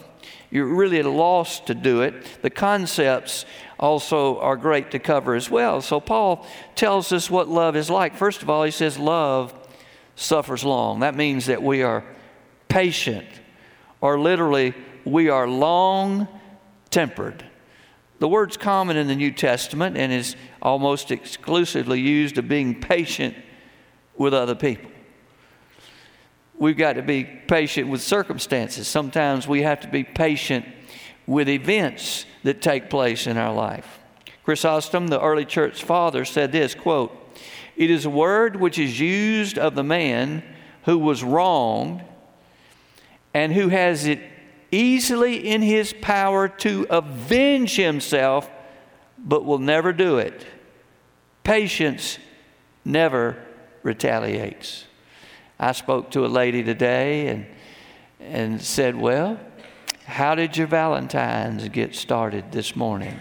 You're 0.52 0.68
really 0.68 1.00
at 1.00 1.06
a 1.06 1.10
loss 1.10 1.60
to 1.62 1.74
do 1.74 2.02
it. 2.02 2.42
The 2.42 2.50
concepts 2.50 3.46
also 3.80 4.40
are 4.40 4.56
great 4.56 4.92
to 4.92 5.00
cover 5.00 5.34
as 5.34 5.50
well. 5.50 5.82
So, 5.82 6.00
Paul 6.00 6.46
tells 6.76 7.12
us 7.12 7.30
what 7.30 7.48
love 7.48 7.76
is 7.76 7.90
like. 7.90 8.16
First 8.16 8.44
of 8.44 8.50
all, 8.50 8.64
he 8.64 8.72
says, 8.72 9.00
Love 9.00 9.54
suffers 10.16 10.64
long. 10.64 11.00
That 11.00 11.16
means 11.16 11.48
that 11.48 11.64
we 11.64 11.82
are 11.82 12.04
patient, 12.68 13.28
or 14.00 14.20
literally, 14.20 14.74
we 15.06 15.30
are 15.30 15.48
long 15.48 16.28
tempered. 16.92 17.44
The 18.20 18.28
word's 18.28 18.56
common 18.56 18.96
in 18.96 19.08
the 19.08 19.16
New 19.16 19.32
Testament 19.32 19.98
and 19.98 20.14
is 20.14 20.36
almost 20.62 21.12
exclusively 21.12 22.00
used 22.00 22.38
of 22.38 22.48
being 22.48 22.80
patient 22.80 23.36
with 24.16 24.34
other 24.34 24.56
people. 24.56 24.92
We've 26.58 26.78
got 26.78 26.94
to 26.94 27.02
be 27.02 27.24
patient 27.24 27.90
with 27.90 28.02
circumstances. 28.02 28.88
Sometimes 28.88 29.48
we 29.48 29.64
have 29.64 29.80
to 29.82 29.88
be 29.88 30.04
patient 30.04 30.66
with 31.26 31.50
events 31.50 32.26
that 32.44 32.62
take 32.62 32.90
place 32.90 33.28
in 33.28 33.38
our 33.38 33.54
life. 33.54 34.00
Chrysostom, 34.44 35.08
the 35.08 35.22
early 35.22 35.46
church 35.46 35.84
father, 35.84 36.26
said 36.26 36.52
this 36.52 36.76
quote, 36.76 37.12
It 37.76 37.90
is 37.90 38.06
a 38.06 38.10
word 38.10 38.58
which 38.58 38.78
is 38.78 39.00
used 39.00 39.58
of 39.58 39.76
the 39.76 39.84
man 39.84 40.44
who 40.84 40.98
was 40.98 41.24
wronged 41.24 42.04
and 43.34 43.54
who 43.54 43.70
has 43.70 44.06
it 44.06 44.20
easily 44.72 45.48
in 45.48 45.62
his 45.62 45.94
power 46.02 46.48
to 46.48 46.86
avenge 46.90 47.76
himself, 47.76 48.50
but 49.18 49.46
will 49.46 49.60
never 49.60 49.94
do 49.94 50.18
it. 50.18 50.46
Patience 51.44 52.20
never 52.84 53.38
retaliates. 53.82 54.86
I 55.60 55.72
spoke 55.72 56.12
to 56.12 56.26
a 56.26 56.28
lady 56.28 56.64
today 56.64 57.28
and, 57.28 57.46
and 58.20 58.62
said, 58.62 58.96
Well, 58.96 59.40
how 60.06 60.36
did 60.36 60.58
your 60.58 60.68
Valentine's 60.68 61.68
get 61.70 61.96
started 61.96 62.52
this 62.52 62.76
morning? 62.76 63.20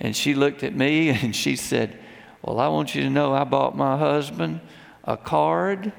And 0.00 0.16
she 0.16 0.34
looked 0.34 0.62
at 0.62 0.74
me 0.74 1.08
and 1.22 1.34
she 1.34 1.56
said, 1.56 1.98
Well, 2.42 2.58
I 2.58 2.68
want 2.68 2.94
you 2.94 3.02
to 3.02 3.10
know 3.10 3.34
I 3.34 3.44
bought 3.44 3.76
my 3.76 3.96
husband 3.96 4.60
a 5.04 5.16
card 5.16 5.92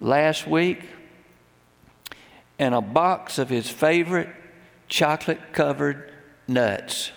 last 0.00 0.46
week 0.46 0.84
and 2.58 2.74
a 2.74 2.80
box 2.80 3.38
of 3.38 3.48
his 3.48 3.70
favorite 3.70 4.28
chocolate 4.88 5.52
covered 5.52 6.12
nuts. 6.46 7.10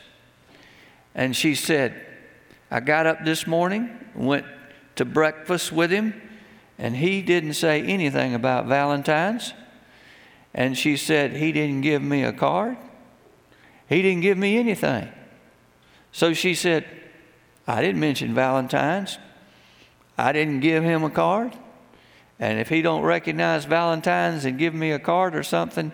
And 1.14 1.36
she 1.36 1.56
said, 1.56 2.06
I 2.72 2.80
got 2.80 3.06
up 3.06 3.26
this 3.26 3.46
morning, 3.46 3.90
went 4.16 4.46
to 4.96 5.06
breakfast 5.06 5.72
with 5.72 5.92
him, 5.92 6.22
and 6.78 6.96
he 6.96 7.22
didn't 7.22 7.54
say 7.54 7.82
anything 7.82 8.34
about 8.34 8.66
Valentine's. 8.66 9.54
And 10.54 10.78
she 10.78 10.98
said, 10.98 11.34
He 11.34 11.52
didn't 11.52 11.82
give 11.82 12.02
me 12.02 12.24
a 12.24 12.34
card. 12.34 12.78
He 13.88 14.02
didn't 14.02 14.22
give 14.22 14.38
me 14.38 14.58
anything. 14.58 15.10
So 16.12 16.34
she 16.34 16.56
said, 16.56 16.86
I 17.68 17.82
didn't 17.82 18.00
mention 18.00 18.34
Valentine's. 18.34 19.18
I 20.18 20.32
didn't 20.32 20.60
give 20.60 20.84
him 20.84 21.04
a 21.04 21.10
card. 21.10 21.54
And 22.40 22.60
if 22.60 22.70
he 22.70 22.82
don't 22.82 23.04
recognize 23.04 23.66
Valentine's 23.66 24.46
and 24.46 24.58
give 24.58 24.74
me 24.74 24.92
a 24.92 25.00
card 25.00 25.36
or 25.36 25.44
something, 25.44 25.92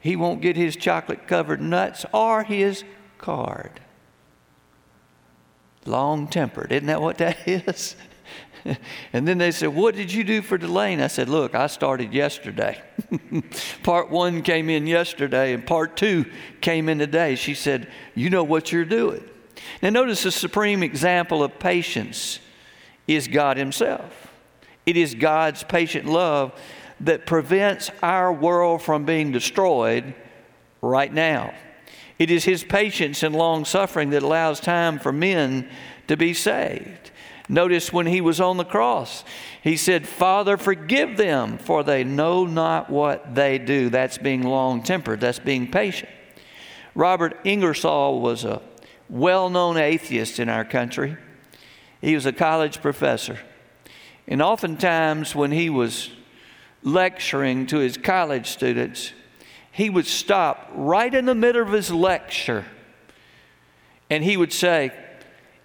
he 0.00 0.14
won't 0.14 0.40
get 0.40 0.56
his 0.56 0.76
chocolate 0.76 1.26
covered 1.26 1.60
nuts 1.60 2.04
or 2.12 2.44
his 2.44 2.84
card. 3.18 3.80
Long 5.84 6.28
tempered, 6.28 6.72
isn't 6.72 6.86
that 6.86 7.00
what 7.00 7.18
that 7.18 7.38
is? 7.46 7.96
and 9.12 9.26
then 9.26 9.38
they 9.38 9.50
said, 9.50 9.68
What 9.68 9.94
did 9.94 10.12
you 10.12 10.24
do 10.24 10.42
for 10.42 10.58
Delane? 10.58 11.00
I 11.00 11.06
said, 11.06 11.28
Look, 11.28 11.54
I 11.54 11.66
started 11.66 12.12
yesterday. 12.12 12.80
part 13.82 14.10
one 14.10 14.42
came 14.42 14.70
in 14.70 14.86
yesterday, 14.86 15.52
and 15.52 15.66
part 15.66 15.96
two 15.96 16.26
came 16.60 16.88
in 16.88 16.98
today. 16.98 17.36
She 17.36 17.54
said, 17.54 17.90
You 18.14 18.30
know 18.30 18.44
what 18.44 18.72
you're 18.72 18.84
doing. 18.84 19.28
Now, 19.82 19.90
notice 19.90 20.22
the 20.22 20.32
supreme 20.32 20.82
example 20.82 21.42
of 21.42 21.58
patience 21.58 22.40
is 23.06 23.28
God 23.28 23.56
Himself. 23.56 24.28
It 24.84 24.96
is 24.96 25.14
God's 25.14 25.62
patient 25.64 26.06
love 26.06 26.58
that 27.00 27.26
prevents 27.26 27.90
our 28.02 28.32
world 28.32 28.82
from 28.82 29.04
being 29.04 29.32
destroyed 29.32 30.14
right 30.80 31.12
now. 31.12 31.52
It 32.18 32.30
is 32.30 32.44
His 32.44 32.64
patience 32.64 33.22
and 33.22 33.34
long 33.34 33.64
suffering 33.64 34.10
that 34.10 34.22
allows 34.22 34.60
time 34.60 34.98
for 34.98 35.12
men 35.12 35.68
to 36.08 36.16
be 36.16 36.32
saved. 36.32 37.05
Notice 37.48 37.92
when 37.92 38.06
he 38.06 38.20
was 38.20 38.40
on 38.40 38.56
the 38.56 38.64
cross, 38.64 39.24
he 39.62 39.76
said, 39.76 40.08
Father, 40.08 40.56
forgive 40.56 41.16
them, 41.16 41.58
for 41.58 41.84
they 41.84 42.02
know 42.02 42.44
not 42.44 42.90
what 42.90 43.34
they 43.34 43.58
do. 43.58 43.88
That's 43.88 44.18
being 44.18 44.42
long 44.42 44.82
tempered, 44.82 45.20
that's 45.20 45.38
being 45.38 45.70
patient. 45.70 46.10
Robert 46.94 47.38
Ingersoll 47.44 48.20
was 48.20 48.44
a 48.44 48.62
well 49.08 49.48
known 49.50 49.76
atheist 49.76 50.40
in 50.40 50.48
our 50.48 50.64
country. 50.64 51.16
He 52.00 52.14
was 52.14 52.26
a 52.26 52.32
college 52.32 52.80
professor. 52.82 53.38
And 54.26 54.42
oftentimes, 54.42 55.34
when 55.34 55.52
he 55.52 55.70
was 55.70 56.10
lecturing 56.82 57.66
to 57.66 57.78
his 57.78 57.96
college 57.96 58.48
students, 58.48 59.12
he 59.70 59.88
would 59.90 60.06
stop 60.06 60.70
right 60.74 61.14
in 61.14 61.26
the 61.26 61.34
middle 61.34 61.62
of 61.62 61.72
his 61.72 61.92
lecture 61.92 62.64
and 64.10 64.22
he 64.22 64.36
would 64.36 64.52
say, 64.52 64.92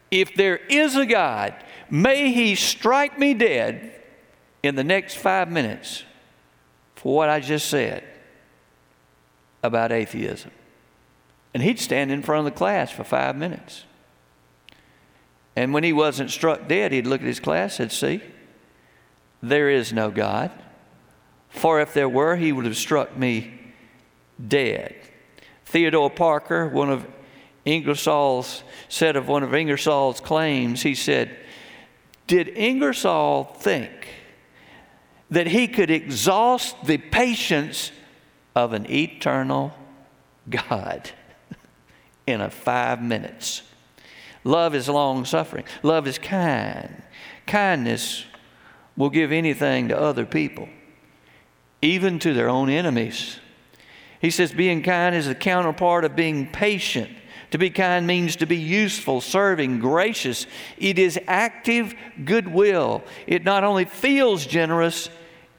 If 0.09 0.35
there 0.35 0.57
is 0.57 0.95
a 0.95 1.05
God, 1.05 1.53
May 1.91 2.31
he 2.31 2.55
strike 2.55 3.19
me 3.19 3.33
dead 3.33 4.00
in 4.63 4.75
the 4.75 4.83
next 4.83 5.17
five 5.17 5.51
minutes 5.51 6.05
for 6.95 7.13
what 7.13 7.29
I 7.29 7.41
just 7.41 7.67
said 7.67 8.05
about 9.62 9.91
atheism. 9.91 10.51
And 11.53 11.62
he'd 11.62 11.79
stand 11.79 12.10
in 12.10 12.24
front 12.24 12.48
of 12.48 12.53
the 12.53 12.57
class 12.57 12.91
for 12.91 13.03
five 13.03 13.36
minutes. 13.36 13.83
And 15.53 15.74
when 15.74 15.83
he 15.83 15.91
wasn't 15.91 16.31
struck 16.31 16.69
dead, 16.69 16.93
he'd 16.93 17.05
look 17.05 17.19
at 17.19 17.27
his 17.27 17.41
class 17.41 17.81
and 17.81 17.91
see, 17.91 18.21
there 19.43 19.69
is 19.69 19.91
no 19.91 20.12
God. 20.12 20.50
For 21.50 21.81
if 21.81 21.93
there 21.93 22.07
were, 22.07 22.38
he 22.38 22.53
would 22.53 22.63
have 22.63 22.77
struck 22.77 23.17
me 23.17 23.60
dead. 24.48 24.95
Theodore 25.65 26.10
Parker, 26.10 26.69
one 26.69 26.89
of 26.89 27.05
Ingersoll's, 27.65 28.63
said 28.88 29.17
of 29.17 29.27
one 29.27 29.43
of 29.43 29.53
Ingersoll's 29.53 30.21
claims, 30.21 30.83
he 30.83 30.95
said, 30.95 31.38
did 32.31 32.47
Ingersoll 32.47 33.43
think 33.43 33.91
that 35.31 35.47
he 35.47 35.67
could 35.67 35.91
exhaust 35.91 36.81
the 36.85 36.97
patience 36.97 37.91
of 38.55 38.71
an 38.71 38.89
eternal 38.89 39.73
God 40.50 41.11
in 42.25 42.39
a 42.39 42.50
five 42.50 43.01
minutes? 43.01 43.63
Love 44.45 44.73
is 44.75 44.88
long 44.88 45.25
suffering. 45.25 45.65
Love 45.83 46.07
is 46.07 46.17
kind. 46.17 47.03
Kindness 47.47 48.23
will 48.95 49.09
give 49.09 49.33
anything 49.33 49.89
to 49.89 50.00
other 50.00 50.25
people, 50.25 50.69
even 51.81 52.17
to 52.19 52.33
their 52.33 52.47
own 52.47 52.69
enemies. 52.69 53.41
He 54.21 54.29
says, 54.29 54.53
being 54.53 54.83
kind 54.83 55.13
is 55.13 55.27
the 55.27 55.35
counterpart 55.35 56.05
of 56.05 56.15
being 56.15 56.50
patient. 56.50 57.11
To 57.51 57.58
be 57.58 57.70
kind 57.70 58.08
means 58.08 58.38
to 58.38 58.46
be 58.46 58.58
useful, 58.58 59.20
serving, 59.20 59.79
gracious. 59.79 60.48
It 60.77 60.98
is 60.98 61.20
active 61.27 61.93
goodwill. 62.24 63.03
It 63.27 63.43
not 63.43 63.63
only 63.63 63.86
feels 63.86 64.46
generous, 64.46 65.10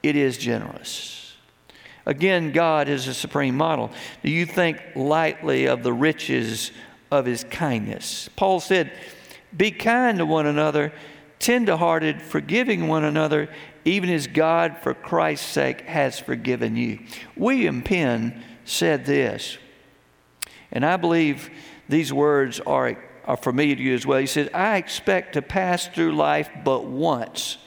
it 0.01 0.15
is 0.15 0.37
generous. 0.37 1.35
Again, 2.05 2.51
God 2.51 2.89
is 2.89 3.07
a 3.07 3.13
supreme 3.13 3.55
model. 3.55 3.91
Do 4.23 4.31
you 4.31 4.45
think 4.45 4.81
lightly 4.95 5.67
of 5.67 5.83
the 5.83 5.93
riches 5.93 6.71
of 7.11 7.25
his 7.25 7.45
kindness? 7.45 8.29
Paul 8.35 8.59
said, 8.59 8.91
Be 9.55 9.71
kind 9.71 10.17
to 10.17 10.25
one 10.25 10.47
another, 10.47 10.91
tenderhearted, 11.39 12.21
forgiving 12.21 12.87
one 12.87 13.03
another, 13.03 13.49
even 13.85 14.09
as 14.09 14.27
God, 14.27 14.77
for 14.81 14.93
Christ's 14.93 15.49
sake, 15.49 15.81
has 15.81 16.19
forgiven 16.19 16.75
you. 16.75 16.99
William 17.37 17.83
Penn 17.83 18.43
said 18.65 19.05
this, 19.05 19.57
and 20.71 20.85
I 20.85 20.97
believe 20.97 21.51
these 21.89 22.13
words 22.13 22.59
are, 22.61 22.97
are 23.25 23.37
familiar 23.37 23.75
to 23.75 23.81
you 23.81 23.93
as 23.93 24.05
well. 24.05 24.19
He 24.19 24.25
said, 24.25 24.49
I 24.53 24.77
expect 24.77 25.33
to 25.33 25.41
pass 25.41 25.87
through 25.87 26.15
life 26.15 26.49
but 26.63 26.85
once. 26.85 27.57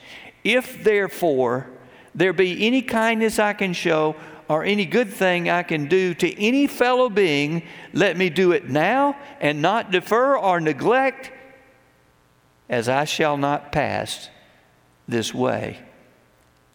If 0.44 0.82
therefore 0.84 1.68
there 2.14 2.32
be 2.32 2.66
any 2.66 2.82
kindness 2.82 3.38
I 3.38 3.52
can 3.52 3.72
show 3.72 4.16
or 4.48 4.64
any 4.64 4.86
good 4.86 5.12
thing 5.12 5.50
I 5.50 5.62
can 5.62 5.86
do 5.86 6.14
to 6.14 6.40
any 6.40 6.66
fellow 6.66 7.10
being, 7.10 7.62
let 7.92 8.16
me 8.16 8.30
do 8.30 8.52
it 8.52 8.68
now 8.68 9.16
and 9.40 9.60
not 9.60 9.90
defer 9.90 10.36
or 10.36 10.60
neglect, 10.60 11.32
as 12.68 12.88
I 12.88 13.04
shall 13.04 13.36
not 13.36 13.72
pass 13.72 14.30
this 15.08 15.34
way 15.34 15.78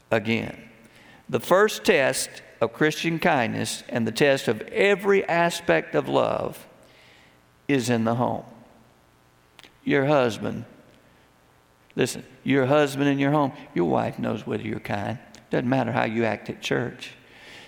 again. 0.09 0.69
The 1.29 1.39
first 1.39 1.85
test 1.85 2.29
of 2.59 2.73
Christian 2.73 3.19
kindness 3.19 3.83
and 3.89 4.05
the 4.05 4.11
test 4.11 4.47
of 4.47 4.61
every 4.61 5.25
aspect 5.27 5.95
of 5.95 6.07
love 6.07 6.67
is 7.71 7.89
in 7.89 8.03
the 8.03 8.15
home. 8.15 8.45
Your 9.83 10.05
husband, 10.05 10.65
listen, 11.95 12.23
your 12.43 12.65
husband 12.65 13.09
in 13.09 13.19
your 13.19 13.31
home, 13.31 13.53
your 13.73 13.89
wife 13.89 14.19
knows 14.19 14.45
whether 14.45 14.63
you're 14.63 14.79
kind. 14.79 15.17
Doesn't 15.49 15.69
matter 15.69 15.91
how 15.91 16.05
you 16.05 16.23
act 16.23 16.49
at 16.49 16.61
church. 16.61 17.11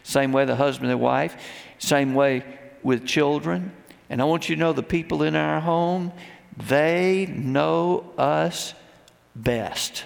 Same 0.04 0.32
way 0.32 0.46
the 0.46 0.56
husband 0.56 0.92
and 0.92 1.00
wife, 1.00 1.36
same 1.80 2.14
way 2.14 2.44
with 2.84 3.06
children. 3.06 3.72
And 4.10 4.22
I 4.22 4.26
want 4.26 4.50
you 4.50 4.56
to 4.56 4.60
know 4.60 4.74
the 4.74 4.84
people 4.84 5.24
in 5.24 5.36
our 5.36 5.60
home, 5.60 6.12
they 6.58 7.26
know 7.26 8.12
us 8.18 8.74
best. 9.36 10.06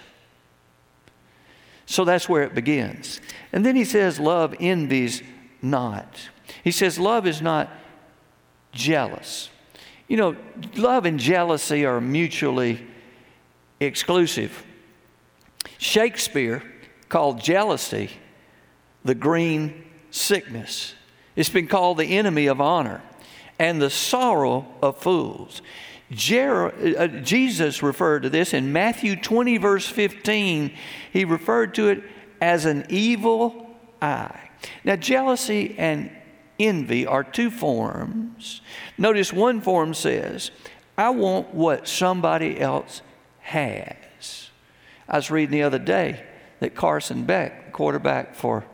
So 1.86 2.06
that's 2.06 2.30
where 2.30 2.44
it 2.44 2.54
begins. 2.54 3.20
And 3.52 3.66
then 3.66 3.76
he 3.76 3.86
says, 3.86 4.20
Love 4.20 4.56
envies 4.60 5.24
not. 5.62 6.30
He 6.64 6.72
says, 6.72 7.00
Love 7.00 7.26
is 7.26 7.42
not 7.42 7.70
jealous. 8.72 9.50
You 10.08 10.18
know, 10.18 10.36
love 10.76 11.06
and 11.06 11.20
jealousy 11.20 11.86
are 11.86 12.00
mutually 12.00 12.86
exclusive. 13.80 14.66
Shakespeare 15.78 16.64
called 17.10 17.42
jealousy 17.42 18.12
the 19.04 19.16
green 19.16 19.86
sickness. 20.12 20.94
It's 21.36 21.50
been 21.50 21.68
called 21.68 21.98
the 21.98 22.18
enemy 22.18 22.48
of 22.48 22.60
honor 22.62 23.02
and 23.60 23.82
the 23.82 23.90
sorrow 23.90 24.68
of 24.82 24.98
fools. 24.98 25.62
Jer- 26.12 26.74
uh, 26.98 27.08
Jesus 27.08 27.84
referred 27.84 28.24
to 28.24 28.30
this 28.30 28.54
in 28.54 28.72
Matthew 28.72 29.16
20, 29.16 29.58
verse 29.58 29.88
15. 29.88 30.74
He 31.12 31.26
referred 31.26 31.76
to 31.76 31.90
it 31.90 32.04
as 32.40 32.66
an 32.66 32.86
evil 32.90 33.68
eye. 34.02 34.50
Now, 34.84 34.96
jealousy 34.96 35.76
and 35.78 36.10
envy 36.60 37.06
are 37.06 37.24
two 37.24 37.50
forms. 37.50 38.62
Notice 38.98 39.32
one 39.32 39.62
form 39.62 39.94
says, 39.94 40.52
I 40.98 41.10
want 41.10 41.54
what 41.54 41.88
somebody 41.88 42.60
else 42.60 43.02
has. 43.40 44.50
I 45.08 45.16
was 45.18 45.32
reading 45.32 45.52
the 45.52 45.64
other 45.64 45.80
day 45.80 46.24
that 46.60 46.76
Carson 46.76 47.24
Beck, 47.24 47.72
quarterback 47.72 48.36
for 48.36 48.66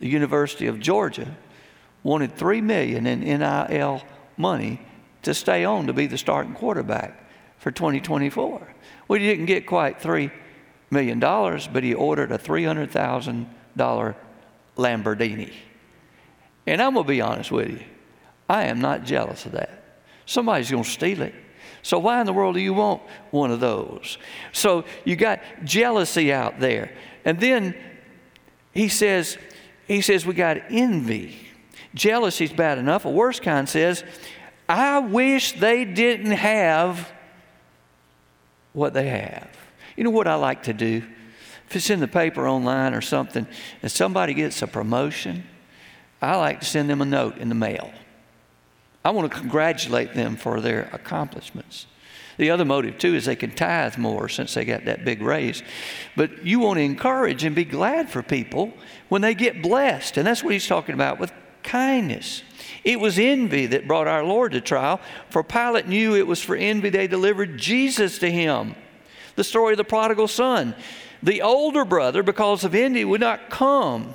the 0.00 0.08
University 0.08 0.66
of 0.66 0.80
Georgia, 0.80 1.36
wanted 2.02 2.36
three 2.36 2.60
million 2.60 3.06
in 3.06 3.20
NIL 3.20 4.02
money 4.36 4.80
to 5.22 5.34
stay 5.34 5.64
on 5.64 5.86
to 5.86 5.92
be 5.92 6.06
the 6.06 6.18
starting 6.18 6.54
quarterback 6.54 7.24
for 7.58 7.70
2024. 7.70 8.74
Well, 9.08 9.18
he 9.18 9.26
didn't 9.26 9.46
get 9.46 9.66
quite 9.66 10.00
$3 10.00 10.30
million, 10.90 11.18
but 11.18 11.82
he 11.82 11.94
ordered 11.94 12.30
a 12.30 12.38
$300,000 12.38 14.14
Lamborghini. 14.76 15.52
And 16.66 16.80
I'm 16.80 16.94
going 16.94 17.04
to 17.04 17.08
be 17.08 17.20
honest 17.20 17.50
with 17.50 17.70
you, 17.70 17.80
I 18.48 18.64
am 18.64 18.80
not 18.80 19.04
jealous 19.04 19.46
of 19.46 19.52
that. 19.52 19.98
Somebody's 20.26 20.70
going 20.70 20.84
to 20.84 20.90
steal 20.90 21.22
it. 21.22 21.34
So, 21.82 21.98
why 21.98 22.20
in 22.20 22.26
the 22.26 22.32
world 22.32 22.54
do 22.54 22.60
you 22.60 22.72
want 22.72 23.02
one 23.30 23.50
of 23.50 23.60
those? 23.60 24.16
So, 24.52 24.84
you 25.04 25.16
got 25.16 25.40
jealousy 25.64 26.32
out 26.32 26.58
there. 26.58 26.96
And 27.26 27.38
then 27.38 27.74
he 28.72 28.88
says, 28.88 29.36
he 29.86 30.00
says, 30.00 30.24
we 30.24 30.32
got 30.32 30.56
envy. 30.70 31.36
Jealousy's 31.94 32.52
bad 32.52 32.78
enough. 32.78 33.04
A 33.04 33.10
worse 33.10 33.38
kind 33.38 33.68
says, 33.68 34.02
I 34.68 34.98
wish 34.98 35.52
they 35.52 35.84
didn't 35.84 36.32
have 36.32 37.12
what 38.72 38.94
they 38.94 39.08
have. 39.08 39.50
You 39.96 40.04
know 40.04 40.10
what 40.10 40.26
I 40.26 40.34
like 40.34 40.64
to 40.64 40.72
do? 40.72 41.02
If 41.68 41.76
it's 41.76 41.90
in 41.90 42.00
the 42.00 42.08
paper 42.08 42.48
online 42.48 42.94
or 42.94 43.00
something, 43.00 43.46
and 43.82 43.90
somebody 43.90 44.34
gets 44.34 44.60
a 44.62 44.66
promotion, 44.66 45.44
I 46.24 46.36
like 46.36 46.60
to 46.60 46.66
send 46.66 46.88
them 46.88 47.02
a 47.02 47.04
note 47.04 47.38
in 47.38 47.48
the 47.48 47.54
mail. 47.54 47.92
I 49.04 49.10
want 49.10 49.30
to 49.30 49.38
congratulate 49.38 50.14
them 50.14 50.36
for 50.36 50.60
their 50.60 50.88
accomplishments. 50.92 51.86
The 52.36 52.50
other 52.50 52.64
motive, 52.64 52.98
too, 52.98 53.14
is 53.14 53.26
they 53.26 53.36
can 53.36 53.54
tithe 53.54 53.96
more 53.96 54.28
since 54.28 54.54
they 54.54 54.64
got 54.64 54.86
that 54.86 55.04
big 55.04 55.22
raise. 55.22 55.62
But 56.16 56.44
you 56.44 56.60
want 56.60 56.78
to 56.78 56.82
encourage 56.82 57.44
and 57.44 57.54
be 57.54 57.64
glad 57.64 58.08
for 58.08 58.22
people 58.22 58.72
when 59.08 59.22
they 59.22 59.34
get 59.34 59.62
blessed. 59.62 60.16
And 60.16 60.26
that's 60.26 60.42
what 60.42 60.52
he's 60.52 60.66
talking 60.66 60.94
about 60.94 61.20
with 61.20 61.32
kindness. 61.62 62.42
It 62.82 62.98
was 62.98 63.18
envy 63.18 63.66
that 63.66 63.86
brought 63.86 64.08
our 64.08 64.24
Lord 64.24 64.52
to 64.52 64.60
trial, 64.60 65.00
for 65.30 65.42
Pilate 65.42 65.86
knew 65.86 66.16
it 66.16 66.26
was 66.26 66.42
for 66.42 66.56
envy 66.56 66.90
they 66.90 67.06
delivered 67.06 67.58
Jesus 67.58 68.18
to 68.18 68.30
him. 68.30 68.74
The 69.36 69.44
story 69.44 69.74
of 69.74 69.78
the 69.78 69.84
prodigal 69.84 70.28
son. 70.28 70.74
The 71.22 71.42
older 71.42 71.84
brother, 71.84 72.22
because 72.22 72.64
of 72.64 72.74
envy, 72.74 73.04
would 73.04 73.20
not 73.20 73.48
come 73.48 74.14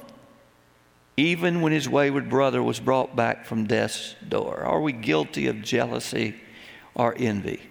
even 1.20 1.60
when 1.60 1.74
his 1.74 1.90
wayward 1.90 2.30
brother 2.30 2.64
was 2.64 2.80
brought 2.80 3.16
back 3.16 3.46
from 3.46 3.66
death's 3.66 4.16
door. 4.28 4.62
Are 4.62 4.80
we 4.80 4.94
guilty 4.94 5.48
of 5.48 5.62
jealousy 5.62 6.36
or 6.96 7.14
envy? 7.18 7.62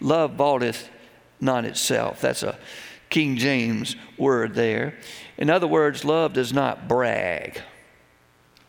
Love 0.00 0.34
vaunteth 0.34 0.88
not 1.40 1.64
itself. 1.64 2.20
That's 2.20 2.44
a 2.44 2.56
King 3.10 3.36
James 3.36 3.96
word 4.16 4.54
there. 4.54 4.98
In 5.36 5.50
other 5.50 5.66
words, 5.66 6.04
love 6.04 6.32
does 6.32 6.52
not 6.52 6.86
brag. 6.86 7.60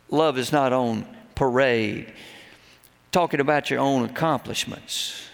Love 0.09 0.39
is 0.39 0.51
not 0.51 0.73
on 0.73 1.05
parade, 1.35 2.11
talking 3.11 3.39
about 3.39 3.69
your 3.69 3.79
own 3.79 4.03
accomplishments. 4.03 5.27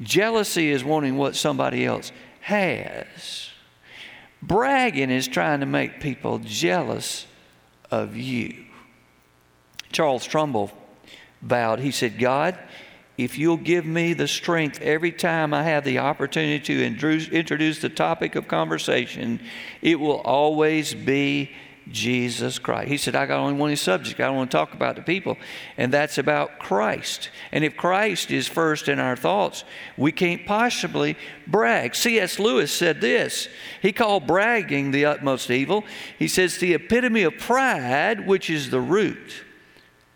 Jealousy 0.00 0.70
is 0.70 0.82
wanting 0.82 1.18
what 1.18 1.36
somebody 1.36 1.84
else 1.84 2.10
has. 2.40 3.50
Bragging 4.40 5.10
is 5.10 5.28
trying 5.28 5.60
to 5.60 5.66
make 5.66 6.00
people 6.00 6.38
jealous 6.38 7.26
of 7.92 8.16
you. 8.16 8.64
Charles 9.92 10.24
Trumbull 10.24 10.72
vowed, 11.42 11.78
he 11.78 11.92
said, 11.92 12.18
God, 12.18 12.58
if 13.18 13.36
you'll 13.36 13.58
give 13.58 13.84
me 13.84 14.14
the 14.14 14.26
strength 14.26 14.80
every 14.80 15.12
time 15.12 15.52
I 15.52 15.64
have 15.64 15.84
the 15.84 15.98
opportunity 15.98 16.58
to 16.60 16.84
introduce 17.32 17.78
the 17.80 17.90
topic 17.90 18.34
of 18.34 18.48
conversation, 18.48 19.40
it 19.82 20.00
will 20.00 20.20
always 20.22 20.94
be 20.94 21.50
Jesus 21.90 22.58
Christ. 22.58 22.88
He 22.88 22.96
said, 22.96 23.14
I 23.14 23.26
got 23.26 23.40
only 23.40 23.54
one 23.54 23.74
subject 23.76 24.20
I 24.20 24.30
want 24.30 24.50
to 24.50 24.56
talk 24.56 24.74
about 24.74 24.96
the 24.96 25.02
people, 25.02 25.36
and 25.76 25.92
that's 25.92 26.18
about 26.18 26.58
Christ. 26.58 27.30
And 27.50 27.64
if 27.64 27.76
Christ 27.76 28.30
is 28.30 28.46
first 28.48 28.88
in 28.88 28.98
our 28.98 29.16
thoughts, 29.16 29.64
we 29.96 30.12
can't 30.12 30.46
possibly 30.46 31.16
brag. 31.46 31.94
C.S. 31.94 32.38
Lewis 32.38 32.72
said 32.72 33.00
this 33.00 33.48
He 33.80 33.92
called 33.92 34.26
bragging 34.26 34.90
the 34.90 35.04
utmost 35.04 35.50
evil. 35.50 35.84
He 36.18 36.28
says, 36.28 36.58
the 36.58 36.74
epitome 36.74 37.22
of 37.22 37.38
pride, 37.38 38.26
which 38.26 38.48
is 38.48 38.70
the 38.70 38.80
root 38.80 39.44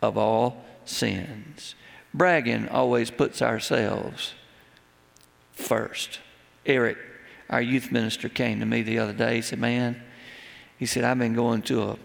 of 0.01 0.17
all 0.17 0.65
sins. 0.85 1.75
Bragging 2.15 2.69
always 2.69 3.11
puts 3.11 3.43
ourselves 3.43 4.35
first. 5.53 6.21
Eric, 6.65 6.99
our 7.51 7.61
youth 7.61 7.93
minister, 7.93 8.29
came 8.29 8.61
to 8.61 8.67
me 8.67 8.83
the 8.83 8.99
other 8.99 9.13
day. 9.13 9.37
He 9.37 9.43
said, 9.43 9.59
Man, 9.59 10.03
he 10.79 10.87
said, 10.87 11.05
I've 11.05 11.19
been 11.19 11.35
going 11.35 11.63
to 11.63 11.83
a 11.83 11.99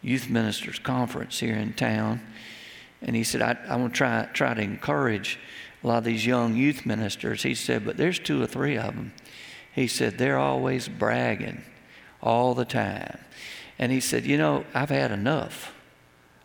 youth 0.00 0.28
ministers 0.28 0.78
conference 0.78 1.40
here 1.40 1.54
in 1.54 1.72
town. 1.72 2.20
And 3.00 3.16
he 3.16 3.24
said, 3.24 3.42
I, 3.42 3.56
I 3.68 3.76
want 3.76 3.94
to 3.94 3.98
try, 3.98 4.28
try 4.32 4.54
to 4.54 4.62
encourage 4.62 5.38
a 5.82 5.86
lot 5.86 5.98
of 5.98 6.04
these 6.04 6.24
young 6.24 6.54
youth 6.54 6.86
ministers. 6.86 7.42
He 7.42 7.54
said, 7.54 7.84
but 7.84 7.96
there's 7.96 8.18
two 8.18 8.40
or 8.42 8.46
three 8.46 8.76
of 8.76 8.94
them. 8.94 9.12
He 9.74 9.88
said, 9.88 10.18
they're 10.18 10.38
always 10.38 10.88
bragging 10.88 11.62
all 12.22 12.54
the 12.54 12.64
time. 12.64 13.18
And 13.78 13.90
he 13.90 14.00
said, 14.00 14.24
you 14.24 14.36
know, 14.36 14.64
I've 14.74 14.90
had 14.90 15.10
enough. 15.10 15.74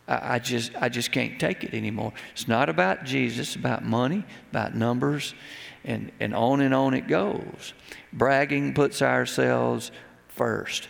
I, 0.08 0.36
I 0.36 0.40
just, 0.40 0.72
I 0.76 0.90
just 0.90 1.12
can't 1.12 1.40
take 1.40 1.64
it 1.64 1.74
anymore. 1.74 2.14
It's 2.32 2.48
not 2.48 2.70
about 2.70 3.04
Jesus, 3.04 3.56
about 3.56 3.84
money, 3.84 4.24
about 4.50 4.74
numbers, 4.74 5.36
and, 5.84 6.12
and 6.20 6.34
on 6.34 6.62
and 6.62 6.74
on 6.74 6.94
it 6.94 7.08
goes. 7.08 7.74
Bragging 8.12 8.74
puts 8.74 9.02
ourselves 9.02 9.92
first. 10.30 10.88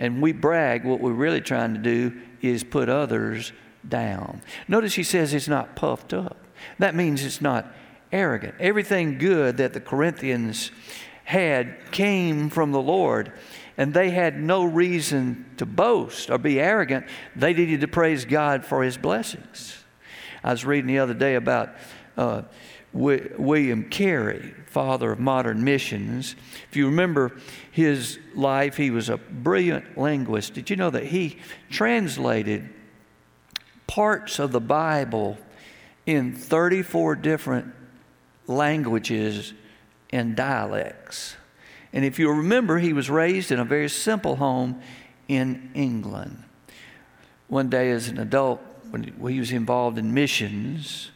And 0.00 0.22
we 0.22 0.32
brag, 0.32 0.82
what 0.84 0.98
we're 0.98 1.12
really 1.12 1.42
trying 1.42 1.74
to 1.74 1.78
do 1.78 2.18
is 2.40 2.64
put 2.64 2.88
others 2.88 3.52
down. 3.86 4.40
Notice 4.66 4.94
he 4.94 5.02
says 5.02 5.34
it's 5.34 5.46
not 5.46 5.76
puffed 5.76 6.14
up. 6.14 6.38
That 6.78 6.94
means 6.94 7.22
it's 7.22 7.42
not 7.42 7.70
arrogant. 8.10 8.54
Everything 8.58 9.18
good 9.18 9.58
that 9.58 9.74
the 9.74 9.80
Corinthians 9.80 10.70
had 11.24 11.76
came 11.92 12.48
from 12.48 12.72
the 12.72 12.80
Lord, 12.80 13.32
and 13.76 13.92
they 13.92 14.08
had 14.10 14.40
no 14.40 14.64
reason 14.64 15.44
to 15.58 15.66
boast 15.66 16.30
or 16.30 16.38
be 16.38 16.58
arrogant. 16.58 17.04
They 17.36 17.52
needed 17.52 17.82
to 17.82 17.88
praise 17.88 18.24
God 18.24 18.64
for 18.64 18.82
his 18.82 18.96
blessings. 18.96 19.84
I 20.42 20.52
was 20.52 20.64
reading 20.64 20.86
the 20.86 20.98
other 20.98 21.14
day 21.14 21.34
about 21.34 21.74
uh, 22.16 22.42
William 22.92 23.84
Carey, 23.88 24.54
father 24.66 25.12
of 25.12 25.20
modern 25.20 25.62
missions. 25.62 26.34
If 26.68 26.76
you 26.76 26.86
remember 26.86 27.36
his 27.70 28.18
life, 28.34 28.76
he 28.76 28.90
was 28.90 29.08
a 29.08 29.16
brilliant 29.16 29.96
linguist. 29.96 30.54
Did 30.54 30.70
you 30.70 30.76
know 30.76 30.90
that 30.90 31.04
he 31.04 31.38
translated 31.70 32.68
parts 33.86 34.38
of 34.38 34.52
the 34.52 34.60
Bible 34.60 35.38
in 36.06 36.34
34 36.34 37.16
different 37.16 37.74
languages 38.46 39.52
and 40.10 40.34
dialects? 40.34 41.36
And 41.92 42.04
if 42.04 42.18
you 42.18 42.30
remember, 42.30 42.78
he 42.78 42.92
was 42.92 43.10
raised 43.10 43.50
in 43.50 43.58
a 43.58 43.64
very 43.64 43.88
simple 43.88 44.36
home 44.36 44.80
in 45.28 45.70
England. 45.74 46.44
One 47.48 47.68
day, 47.68 47.90
as 47.90 48.08
an 48.08 48.18
adult, 48.18 48.60
when 48.90 49.02
he 49.04 49.38
was 49.40 49.52
involved 49.52 49.98
in 49.98 50.14
missions, 50.14 51.10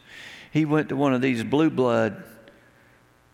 he 0.55 0.63
went 0.63 0.87
to 0.87 0.95
one 0.95 1.13
of 1.13 1.19
these 1.19 1.43
blue 1.43 1.69
blood 1.69 2.23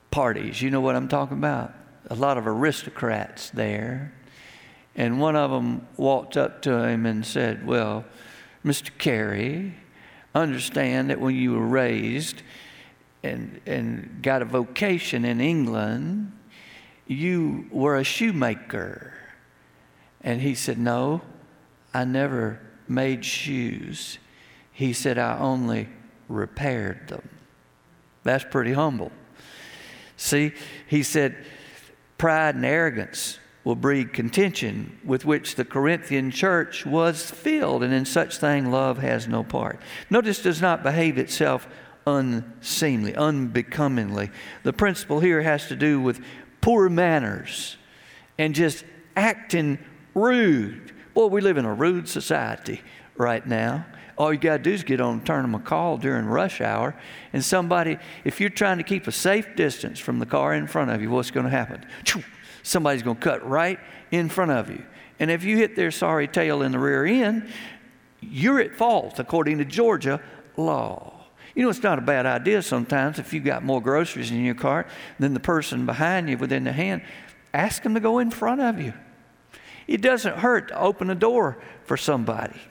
parties. 0.09 0.59
You 0.59 0.71
know 0.71 0.81
what 0.81 0.95
I'm 0.95 1.07
talking 1.07 1.37
about? 1.37 1.71
A 2.09 2.15
lot 2.15 2.39
of 2.39 2.47
aristocrats 2.47 3.51
there. 3.51 4.11
And 4.95 5.19
one 5.19 5.35
of 5.35 5.51
them 5.51 5.87
walked 5.97 6.35
up 6.35 6.63
to 6.63 6.83
him 6.83 7.05
and 7.05 7.23
said, 7.23 7.63
Well, 7.63 8.05
Mr. 8.65 8.89
Carey, 8.97 9.75
understand 10.33 11.11
that 11.11 11.19
when 11.19 11.35
you 11.35 11.51
were 11.51 11.67
raised 11.67 12.41
and, 13.21 13.61
and 13.67 14.17
got 14.23 14.41
a 14.41 14.45
vocation 14.45 15.23
in 15.23 15.39
England, 15.39 16.31
you 17.05 17.67
were 17.69 17.97
a 17.97 18.03
shoemaker. 18.03 19.13
And 20.21 20.41
he 20.41 20.55
said, 20.55 20.79
No, 20.79 21.21
I 21.93 22.03
never 22.03 22.59
made 22.87 23.23
shoes. 23.23 24.17
He 24.71 24.91
said, 24.91 25.19
I 25.19 25.37
only 25.37 25.87
repaired 26.31 27.07
them. 27.07 27.27
That's 28.23 28.43
pretty 28.43 28.73
humble. 28.73 29.11
See, 30.17 30.53
he 30.87 31.03
said, 31.03 31.35
pride 32.17 32.55
and 32.55 32.65
arrogance 32.65 33.39
will 33.63 33.75
breed 33.75 34.13
contention 34.13 34.99
with 35.03 35.25
which 35.25 35.55
the 35.55 35.65
Corinthian 35.65 36.31
church 36.31 36.85
was 36.85 37.29
filled, 37.29 37.83
and 37.83 37.93
in 37.93 38.05
such 38.05 38.37
thing 38.37 38.71
love 38.71 38.97
has 38.99 39.27
no 39.27 39.43
part. 39.43 39.79
Notice 40.09 40.41
does 40.41 40.61
not 40.61 40.83
behave 40.83 41.17
itself 41.17 41.67
unseemly, 42.07 43.15
unbecomingly. 43.15 44.31
The 44.63 44.73
principle 44.73 45.19
here 45.19 45.41
has 45.41 45.67
to 45.67 45.75
do 45.75 46.01
with 46.01 46.23
poor 46.61 46.89
manners 46.89 47.77
and 48.37 48.55
just 48.55 48.83
acting 49.15 49.77
rude. 50.15 50.91
Boy, 51.13 51.27
we 51.27 51.41
live 51.41 51.57
in 51.57 51.65
a 51.65 51.73
rude 51.73 52.07
society 52.07 52.81
right 53.15 53.45
now. 53.45 53.85
All 54.21 54.31
you 54.31 54.37
got 54.37 54.57
to 54.57 54.63
do 54.63 54.71
is 54.71 54.83
get 54.83 55.01
on 55.01 55.13
and 55.13 55.25
Turner 55.25 55.47
McCall 55.47 55.99
during 55.99 56.27
rush 56.27 56.61
hour. 56.61 56.95
And 57.33 57.43
somebody, 57.43 57.97
if 58.23 58.39
you're 58.39 58.51
trying 58.51 58.77
to 58.77 58.83
keep 58.83 59.07
a 59.07 59.11
safe 59.11 59.55
distance 59.55 59.97
from 59.97 60.19
the 60.19 60.27
car 60.27 60.53
in 60.53 60.67
front 60.67 60.91
of 60.91 61.01
you, 61.01 61.09
what's 61.09 61.31
going 61.31 61.45
to 61.45 61.49
happen? 61.49 61.83
Somebody's 62.61 63.01
going 63.01 63.15
to 63.15 63.21
cut 63.21 63.43
right 63.49 63.79
in 64.11 64.29
front 64.29 64.51
of 64.51 64.69
you. 64.69 64.85
And 65.19 65.31
if 65.31 65.43
you 65.43 65.57
hit 65.57 65.75
their 65.75 65.89
sorry 65.89 66.27
tail 66.27 66.61
in 66.61 66.71
the 66.71 66.77
rear 66.77 67.03
end, 67.03 67.49
you're 68.19 68.59
at 68.59 68.75
fault 68.75 69.17
according 69.17 69.57
to 69.57 69.65
Georgia 69.65 70.21
law. 70.55 71.25
You 71.55 71.63
know, 71.63 71.71
it's 71.71 71.81
not 71.81 71.97
a 71.97 72.03
bad 72.03 72.27
idea 72.27 72.61
sometimes 72.61 73.17
if 73.17 73.33
you've 73.33 73.43
got 73.43 73.63
more 73.63 73.81
groceries 73.81 74.29
in 74.29 74.45
your 74.45 74.53
cart 74.53 74.87
than 75.17 75.33
the 75.33 75.39
person 75.39 75.87
behind 75.87 76.29
you 76.29 76.37
within 76.37 76.65
the 76.65 76.73
hand, 76.73 77.01
ask 77.55 77.81
them 77.81 77.95
to 77.95 77.99
go 77.99 78.19
in 78.19 78.29
front 78.29 78.61
of 78.61 78.79
you. 78.79 78.93
It 79.87 80.03
doesn't 80.03 80.37
hurt 80.37 80.67
to 80.67 80.79
open 80.79 81.09
a 81.09 81.15
door 81.15 81.57
for 81.85 81.97
somebody. 81.97 82.61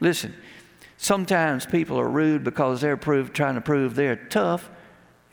Listen, 0.00 0.34
Sometimes 1.02 1.66
people 1.66 1.98
are 1.98 2.08
rude 2.08 2.44
because 2.44 2.80
they're 2.80 2.96
prove, 2.96 3.32
trying 3.32 3.56
to 3.56 3.60
prove 3.60 3.96
they're 3.96 4.14
tough 4.14 4.70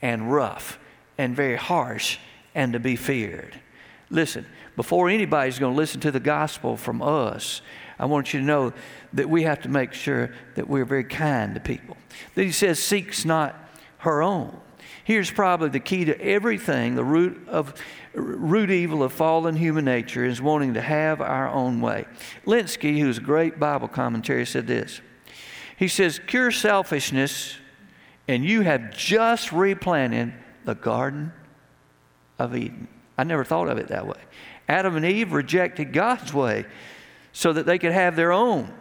and 0.02 0.34
rough 0.34 0.80
and 1.16 1.36
very 1.36 1.58
harsh 1.58 2.18
and 2.56 2.74
to 2.74 2.80
be 2.80 2.96
feared. 2.96 3.62
Listen, 4.10 4.48
before 4.76 5.10
anybody's 5.10 5.60
going 5.60 5.76
to 5.76 5.78
listen 5.78 6.02
to 6.02 6.10
the 6.10 6.20
gospel 6.20 6.76
from 6.76 7.04
us, 7.04 7.62
I 8.00 8.08
want 8.08 8.34
you 8.34 8.40
to 8.40 8.46
know 8.48 8.74
that 9.14 9.30
we 9.30 9.44
have 9.44 9.62
to 9.62 9.70
make 9.70 9.94
sure 9.94 10.34
that 10.56 10.68
we're 10.68 10.86
very 10.86 11.04
kind 11.04 11.54
to 11.54 11.60
people. 11.60 11.98
Then 12.34 12.46
he 12.46 12.52
says, 12.52 12.82
seeks 12.82 13.24
not 13.24 13.56
her 14.00 14.24
own. 14.24 14.60
Here's 15.04 15.30
probably 15.30 15.70
the 15.70 15.80
key 15.80 16.04
to 16.06 16.20
everything. 16.20 16.96
The 16.96 17.04
root 17.04 17.48
of 17.48 17.76
root 18.16 18.72
evil 18.72 19.04
of 19.04 19.14
fallen 19.14 19.56
human 19.56 19.86
nature 19.86 20.26
is 20.26 20.42
wanting 20.42 20.74
to 20.74 20.82
have 20.82 21.22
our 21.22 21.48
own 21.48 21.80
way. 21.80 22.08
Lenski, 22.48 23.00
who's 23.00 23.20
a 23.20 23.22
great 23.22 23.60
Bible 23.60 23.88
commentary, 23.88 24.48
said 24.48 24.66
this. 24.66 25.02
He 25.80 25.88
says, 25.88 26.20
cure 26.28 26.52
selfishness, 26.52 27.56
and 28.28 28.44
you 28.44 28.64
have 28.64 28.92
just 28.92 29.54
replanted 29.54 30.34
the 30.66 30.76
Garden 30.76 31.32
of 32.38 32.54
Eden. 32.54 32.90
I 33.18 33.24
never 33.24 33.46
thought 33.46 33.70
of 33.70 33.78
it 33.78 33.88
that 33.88 34.06
way. 34.06 34.20
Adam 34.68 34.98
and 34.98 35.06
Eve 35.06 35.32
rejected 35.32 35.94
God's 35.94 36.34
way 36.34 36.66
so 37.32 37.54
that 37.54 37.66
they 37.66 37.80
could 37.80 37.94
have 37.94 38.18
their 38.18 38.34
own 38.34 38.74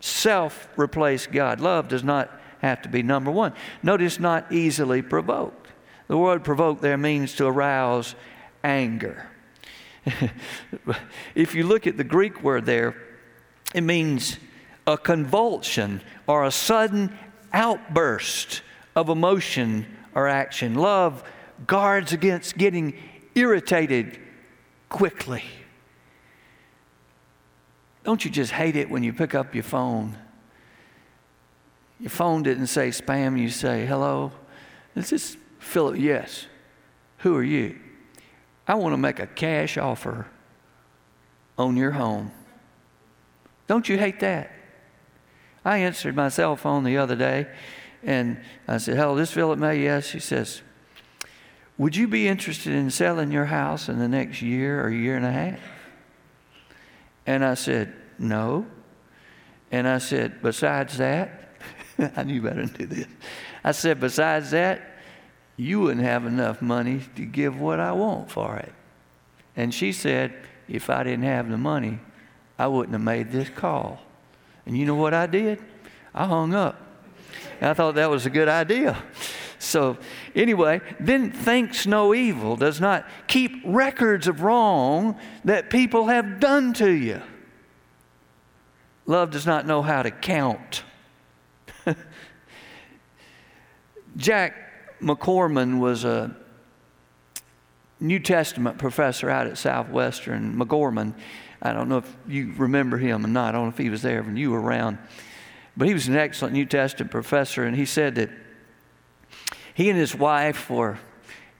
self 0.00 0.68
replace 0.76 1.28
God. 1.28 1.60
Love 1.60 1.86
does 1.86 2.02
not 2.02 2.28
have 2.60 2.82
to 2.82 2.88
be 2.88 3.04
number 3.04 3.30
one. 3.30 3.52
Notice 3.80 4.18
not 4.18 4.50
easily 4.50 5.00
provoked. 5.00 5.68
The 6.08 6.18
word 6.18 6.42
provoke 6.42 6.80
there 6.80 6.98
means 6.98 7.36
to 7.36 7.46
arouse 7.46 8.16
anger. 8.64 9.30
if 11.36 11.54
you 11.54 11.64
look 11.64 11.86
at 11.86 11.96
the 11.96 12.04
Greek 12.04 12.42
word 12.42 12.66
there, 12.66 12.96
it 13.76 13.82
means 13.82 14.38
a 14.86 14.98
convulsion 14.98 16.00
or 16.26 16.44
a 16.44 16.50
sudden 16.50 17.16
outburst 17.52 18.62
of 18.96 19.08
emotion 19.08 19.86
or 20.14 20.28
action. 20.28 20.74
Love 20.74 21.22
guards 21.66 22.12
against 22.12 22.56
getting 22.56 22.94
irritated 23.34 24.18
quickly. 24.88 25.44
Don't 28.04 28.24
you 28.24 28.30
just 28.30 28.52
hate 28.52 28.76
it 28.76 28.90
when 28.90 29.02
you 29.02 29.12
pick 29.12 29.34
up 29.34 29.54
your 29.54 29.64
phone? 29.64 30.16
Your 32.00 32.10
phone 32.10 32.42
didn't 32.42 32.66
say 32.66 32.88
spam, 32.88 33.38
you 33.38 33.48
say, 33.48 33.86
hello. 33.86 34.32
This 34.94 35.12
is 35.12 35.36
Philip. 35.60 35.98
Yes. 35.98 36.46
Who 37.18 37.36
are 37.36 37.44
you? 37.44 37.78
I 38.66 38.74
want 38.74 38.92
to 38.92 38.96
make 38.96 39.20
a 39.20 39.26
cash 39.26 39.78
offer 39.78 40.26
on 41.56 41.76
your 41.76 41.92
home. 41.92 42.32
Don't 43.68 43.88
you 43.88 43.96
hate 43.96 44.18
that? 44.20 44.50
I 45.64 45.78
answered 45.78 46.16
my 46.16 46.28
cell 46.28 46.56
phone 46.56 46.84
the 46.84 46.98
other 46.98 47.16
day 47.16 47.46
and 48.02 48.40
I 48.66 48.78
said, 48.78 48.96
Hello, 48.96 49.14
this 49.14 49.32
Philip 49.32 49.58
May? 49.58 49.82
Yes. 49.82 50.06
She 50.06 50.18
says, 50.18 50.62
Would 51.78 51.94
you 51.94 52.08
be 52.08 52.26
interested 52.28 52.72
in 52.72 52.90
selling 52.90 53.30
your 53.30 53.46
house 53.46 53.88
in 53.88 53.98
the 53.98 54.08
next 54.08 54.42
year 54.42 54.84
or 54.84 54.90
year 54.90 55.16
and 55.16 55.24
a 55.24 55.30
half? 55.30 55.60
And 57.26 57.44
I 57.44 57.54
said, 57.54 57.94
No. 58.18 58.66
And 59.70 59.86
I 59.86 59.98
said, 59.98 60.42
Besides 60.42 60.98
that, 60.98 61.54
I 62.16 62.24
knew 62.24 62.42
better 62.42 62.66
than 62.66 62.74
do 62.74 62.86
this. 62.86 63.06
I 63.62 63.72
said, 63.72 64.00
Besides 64.00 64.50
that, 64.50 64.82
you 65.56 65.80
wouldn't 65.80 66.04
have 66.04 66.26
enough 66.26 66.60
money 66.60 67.02
to 67.14 67.24
give 67.24 67.60
what 67.60 67.78
I 67.78 67.92
want 67.92 68.30
for 68.30 68.56
it. 68.56 68.72
And 69.54 69.72
she 69.72 69.92
said, 69.92 70.34
If 70.68 70.90
I 70.90 71.04
didn't 71.04 71.24
have 71.24 71.48
the 71.48 71.58
money, 71.58 72.00
I 72.58 72.66
wouldn't 72.66 72.94
have 72.94 73.02
made 73.02 73.30
this 73.30 73.48
call. 73.48 74.00
And 74.66 74.76
you 74.76 74.86
know 74.86 74.94
what 74.94 75.14
I 75.14 75.26
did? 75.26 75.60
I 76.14 76.26
hung 76.26 76.54
up. 76.54 76.80
And 77.60 77.70
I 77.70 77.74
thought 77.74 77.94
that 77.94 78.10
was 78.10 78.26
a 78.26 78.30
good 78.30 78.48
idea. 78.48 79.02
So, 79.58 79.96
anyway, 80.34 80.80
then 80.98 81.30
thinks 81.30 81.86
no 81.86 82.14
evil, 82.14 82.56
does 82.56 82.80
not 82.80 83.06
keep 83.28 83.62
records 83.64 84.26
of 84.26 84.42
wrong 84.42 85.16
that 85.44 85.70
people 85.70 86.08
have 86.08 86.40
done 86.40 86.72
to 86.74 86.90
you. 86.90 87.22
Love 89.06 89.30
does 89.30 89.46
not 89.46 89.66
know 89.66 89.82
how 89.82 90.02
to 90.02 90.10
count. 90.10 90.82
Jack 94.16 95.00
MacGorman 95.00 95.78
was 95.78 96.04
a 96.04 96.36
New 98.00 98.18
Testament 98.18 98.78
professor 98.78 99.30
out 99.30 99.46
at 99.46 99.58
Southwestern. 99.58 100.56
MacGorman 100.56 101.14
I 101.62 101.72
don't 101.72 101.88
know 101.88 101.98
if 101.98 102.16
you 102.26 102.52
remember 102.56 102.98
him 102.98 103.24
or 103.24 103.28
not. 103.28 103.50
I 103.50 103.52
don't 103.52 103.66
know 103.66 103.70
if 103.70 103.78
he 103.78 103.88
was 103.88 104.02
there 104.02 104.22
when 104.22 104.36
you 104.36 104.50
were 104.50 104.60
around. 104.60 104.98
But 105.76 105.86
he 105.86 105.94
was 105.94 106.08
an 106.08 106.16
excellent 106.16 106.54
New 106.54 106.66
Testament 106.66 107.12
professor, 107.12 107.62
and 107.64 107.76
he 107.76 107.86
said 107.86 108.16
that 108.16 108.30
he 109.74 109.88
and 109.88 109.98
his 109.98 110.14
wife 110.14 110.68
were 110.68 110.98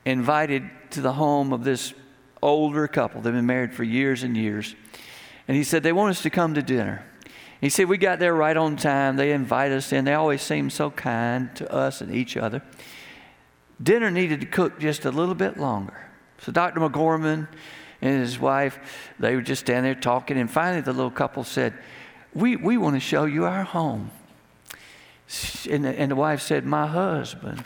invited 0.04 0.68
to 0.90 1.00
the 1.00 1.12
home 1.12 1.52
of 1.52 1.64
this 1.64 1.94
older 2.42 2.88
couple. 2.88 3.20
They've 3.20 3.32
been 3.32 3.46
married 3.46 3.72
for 3.72 3.84
years 3.84 4.22
and 4.24 4.36
years. 4.36 4.74
And 5.48 5.56
he 5.56 5.64
said, 5.64 5.82
They 5.82 5.92
want 5.92 6.10
us 6.10 6.22
to 6.22 6.30
come 6.30 6.54
to 6.54 6.62
dinner. 6.62 7.06
He 7.60 7.70
said, 7.70 7.88
We 7.88 7.96
got 7.96 8.18
there 8.18 8.34
right 8.34 8.56
on 8.56 8.76
time. 8.76 9.16
They 9.16 9.32
invite 9.32 9.72
us 9.72 9.92
in. 9.92 10.04
They 10.04 10.14
always 10.14 10.42
seem 10.42 10.68
so 10.68 10.90
kind 10.90 11.54
to 11.56 11.72
us 11.72 12.00
and 12.00 12.14
each 12.14 12.36
other. 12.36 12.62
Dinner 13.82 14.10
needed 14.10 14.40
to 14.40 14.46
cook 14.46 14.78
just 14.78 15.04
a 15.04 15.10
little 15.10 15.34
bit 15.34 15.58
longer. 15.58 16.10
So 16.40 16.52
Dr. 16.52 16.80
MacGorman 16.80 17.48
and 18.02 18.20
his 18.20 18.38
wife, 18.38 19.12
they 19.20 19.36
were 19.36 19.42
just 19.42 19.60
standing 19.60 19.84
there 19.84 20.00
talking. 20.00 20.36
And 20.36 20.50
finally, 20.50 20.80
the 20.80 20.92
little 20.92 21.10
couple 21.10 21.44
said, 21.44 21.72
We, 22.34 22.56
we 22.56 22.76
want 22.76 22.96
to 22.96 23.00
show 23.00 23.24
you 23.24 23.44
our 23.44 23.62
home. 23.62 24.10
And 25.70 25.84
the, 25.84 25.98
and 25.98 26.10
the 26.10 26.16
wife 26.16 26.42
said, 26.42 26.66
My 26.66 26.88
husband 26.88 27.64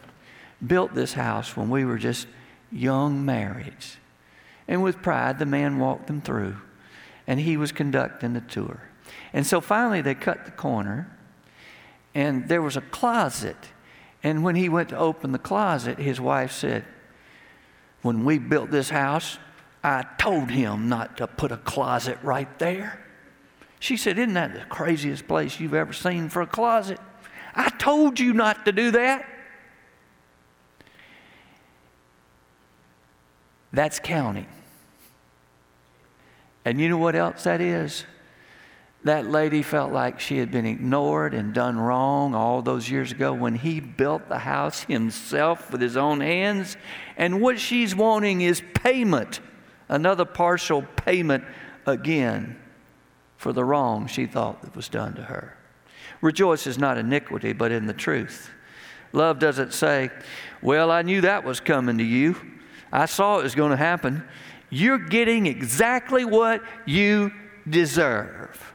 built 0.65 0.95
this 0.95 1.15
house 1.15 1.57
when 1.57 1.71
we 1.71 1.87
were 1.87 1.97
just 1.97 2.29
young 2.71 3.25
marrieds. 3.25 3.97
And 4.69 4.83
with 4.83 5.01
pride, 5.01 5.39
the 5.39 5.47
man 5.47 5.79
walked 5.79 6.07
them 6.07 6.21
through, 6.21 6.57
and 7.27 7.41
he 7.41 7.57
was 7.57 7.73
conducting 7.73 8.35
the 8.35 8.41
tour. 8.43 8.83
And 9.33 9.47
so 9.47 9.61
finally, 9.61 10.03
they 10.03 10.15
cut 10.15 10.45
the 10.45 10.51
corner, 10.51 11.17
and 12.15 12.49
there 12.49 12.63
was 12.63 12.77
a 12.77 12.81
closet. 12.83 13.57
And 14.23 14.45
when 14.45 14.57
he 14.57 14.69
went 14.69 14.91
to 14.91 14.99
open 14.99 15.33
the 15.33 15.39
closet, 15.39 15.99
his 15.99 16.21
wife 16.21 16.53
said, 16.53 16.85
When 18.03 18.25
we 18.25 18.39
built 18.39 18.71
this 18.71 18.91
house, 18.91 19.39
I 19.87 20.05
told 20.19 20.51
him 20.51 20.89
not 20.89 21.17
to 21.19 21.29
put 21.29 21.53
a 21.53 21.57
closet 21.57 22.19
right 22.25 22.59
there. 22.59 22.99
She 23.79 23.97
said, 23.97 24.19
Isn't 24.19 24.35
that 24.35 24.53
the 24.53 24.65
craziest 24.69 25.29
place 25.29 25.61
you've 25.61 25.75
ever 25.75 25.93
seen 25.93 26.29
for 26.29 26.43
a 26.43 26.47
closet? 26.47 26.99
I 27.55 27.71
told 27.71 28.19
you 28.19 28.33
not 28.33 28.65
to 28.65 28.73
do 28.73 28.91
that. 28.91 29.25
That's 33.73 34.01
counting. 34.01 34.49
And 36.65 36.81
you 36.81 36.89
know 36.89 36.99
what 36.99 37.15
else 37.15 37.45
that 37.45 37.61
is? 37.61 38.05
That 39.05 39.31
lady 39.31 39.63
felt 39.63 39.93
like 39.93 40.19
she 40.19 40.39
had 40.39 40.51
been 40.51 40.67
ignored 40.67 41.33
and 41.33 41.55
done 41.55 41.79
wrong 41.79 42.35
all 42.35 42.61
those 42.61 42.91
years 42.91 43.13
ago 43.13 43.33
when 43.33 43.55
he 43.55 43.79
built 43.79 44.29
the 44.29 44.39
house 44.41 44.81
himself 44.81 45.71
with 45.71 45.81
his 45.81 45.97
own 45.97 46.19
hands. 46.19 46.77
And 47.17 47.41
what 47.41 47.61
she's 47.61 47.95
wanting 47.95 48.41
is 48.41 48.65
payment, 48.75 49.39
another 49.89 50.25
partial 50.25 50.83
payment 50.83 51.45
again 51.87 52.61
for 53.37 53.53
the 53.53 53.65
wrong 53.65 54.07
she 54.07 54.27
thought 54.27 54.63
that 54.63 54.75
was 54.75 54.89
done 54.89 55.15
to 55.15 55.23
her. 55.23 55.57
Rejoice 56.21 56.67
is 56.67 56.79
not 56.79 56.99
iniquity, 56.99 57.53
but 57.53 57.71
in 57.71 57.87
the 57.87 57.93
truth. 57.93 58.51
Love 59.13 59.39
doesn't 59.39 59.73
say, 59.73 60.11
Well, 60.63 60.91
I 60.91 61.03
knew 61.03 61.21
that 61.21 61.45
was 61.45 61.61
coming 61.61 61.99
to 61.99 62.05
you. 62.05 62.37
I 62.93 63.07
saw 63.07 63.39
it 63.39 63.43
was 63.43 63.55
going 63.55 63.71
to 63.71 63.77
happen. 63.77 64.25
You're 64.71 64.99
getting 64.99 65.47
exactly 65.47 66.25
what 66.25 66.63
you 66.87 67.33
deserve. 67.69 68.75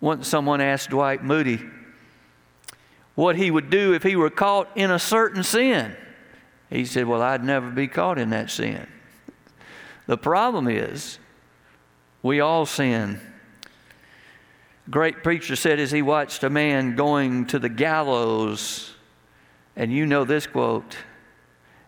Once 0.00 0.28
someone 0.28 0.60
asked 0.60 0.90
Dwight 0.90 1.24
Moody 1.24 1.60
what 3.14 3.36
he 3.36 3.50
would 3.50 3.70
do 3.70 3.94
if 3.94 4.02
he 4.02 4.14
were 4.14 4.30
caught 4.30 4.68
in 4.76 4.90
a 4.90 4.98
certain 4.98 5.42
sin. 5.42 5.96
He 6.70 6.84
said, 6.84 7.06
Well, 7.06 7.22
I'd 7.22 7.44
never 7.44 7.70
be 7.70 7.88
caught 7.88 8.18
in 8.18 8.30
that 8.30 8.50
sin. 8.50 8.86
The 10.06 10.18
problem 10.18 10.68
is, 10.68 11.18
we 12.22 12.40
all 12.40 12.66
sin. 12.66 13.20
Great 14.88 15.22
preacher 15.22 15.56
said 15.56 15.80
as 15.80 15.90
he 15.90 16.02
watched 16.02 16.44
a 16.44 16.50
man 16.50 16.94
going 16.94 17.46
to 17.46 17.58
the 17.58 17.68
gallows, 17.68 18.94
and 19.74 19.92
you 19.92 20.06
know 20.06 20.24
this 20.24 20.46
quote 20.46 20.96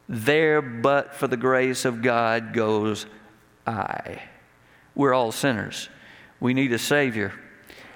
there 0.08 0.62
but 0.62 1.14
for 1.14 1.28
the 1.28 1.36
grace 1.36 1.84
of 1.84 2.02
God 2.02 2.52
goes 2.52 3.06
I. 3.66 4.22
We're 4.94 5.12
all 5.12 5.32
sinners. 5.32 5.88
We 6.40 6.54
need 6.54 6.72
a 6.72 6.78
Savior. 6.78 7.32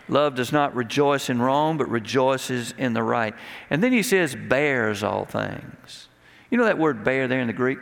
Love 0.09 0.35
does 0.35 0.53
not 0.53 0.75
rejoice 0.75 1.31
in 1.31 1.41
wrong, 1.41 1.79
but 1.79 1.89
rejoices 1.89 2.75
in 2.77 2.93
the 2.93 3.03
right. 3.03 3.35
And 3.71 3.83
then 3.83 3.93
he 3.93 4.03
says, 4.03 4.37
bears 4.37 5.03
all 5.03 5.25
things. 5.25 6.09
You 6.51 6.59
know 6.59 6.65
that 6.65 6.79
word 6.79 7.03
bear 7.03 7.29
there 7.29 7.41
in 7.41 7.47
the 7.47 7.53
Greek? 7.53 7.79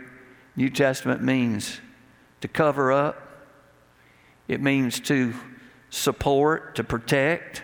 New 0.54 0.70
Testament 0.70 1.22
means 1.22 1.80
to 2.40 2.48
cover 2.48 2.92
up, 2.92 3.28
it 4.48 4.60
means 4.60 5.00
to 5.00 5.34
support, 5.90 6.76
to 6.76 6.84
protect. 6.84 7.62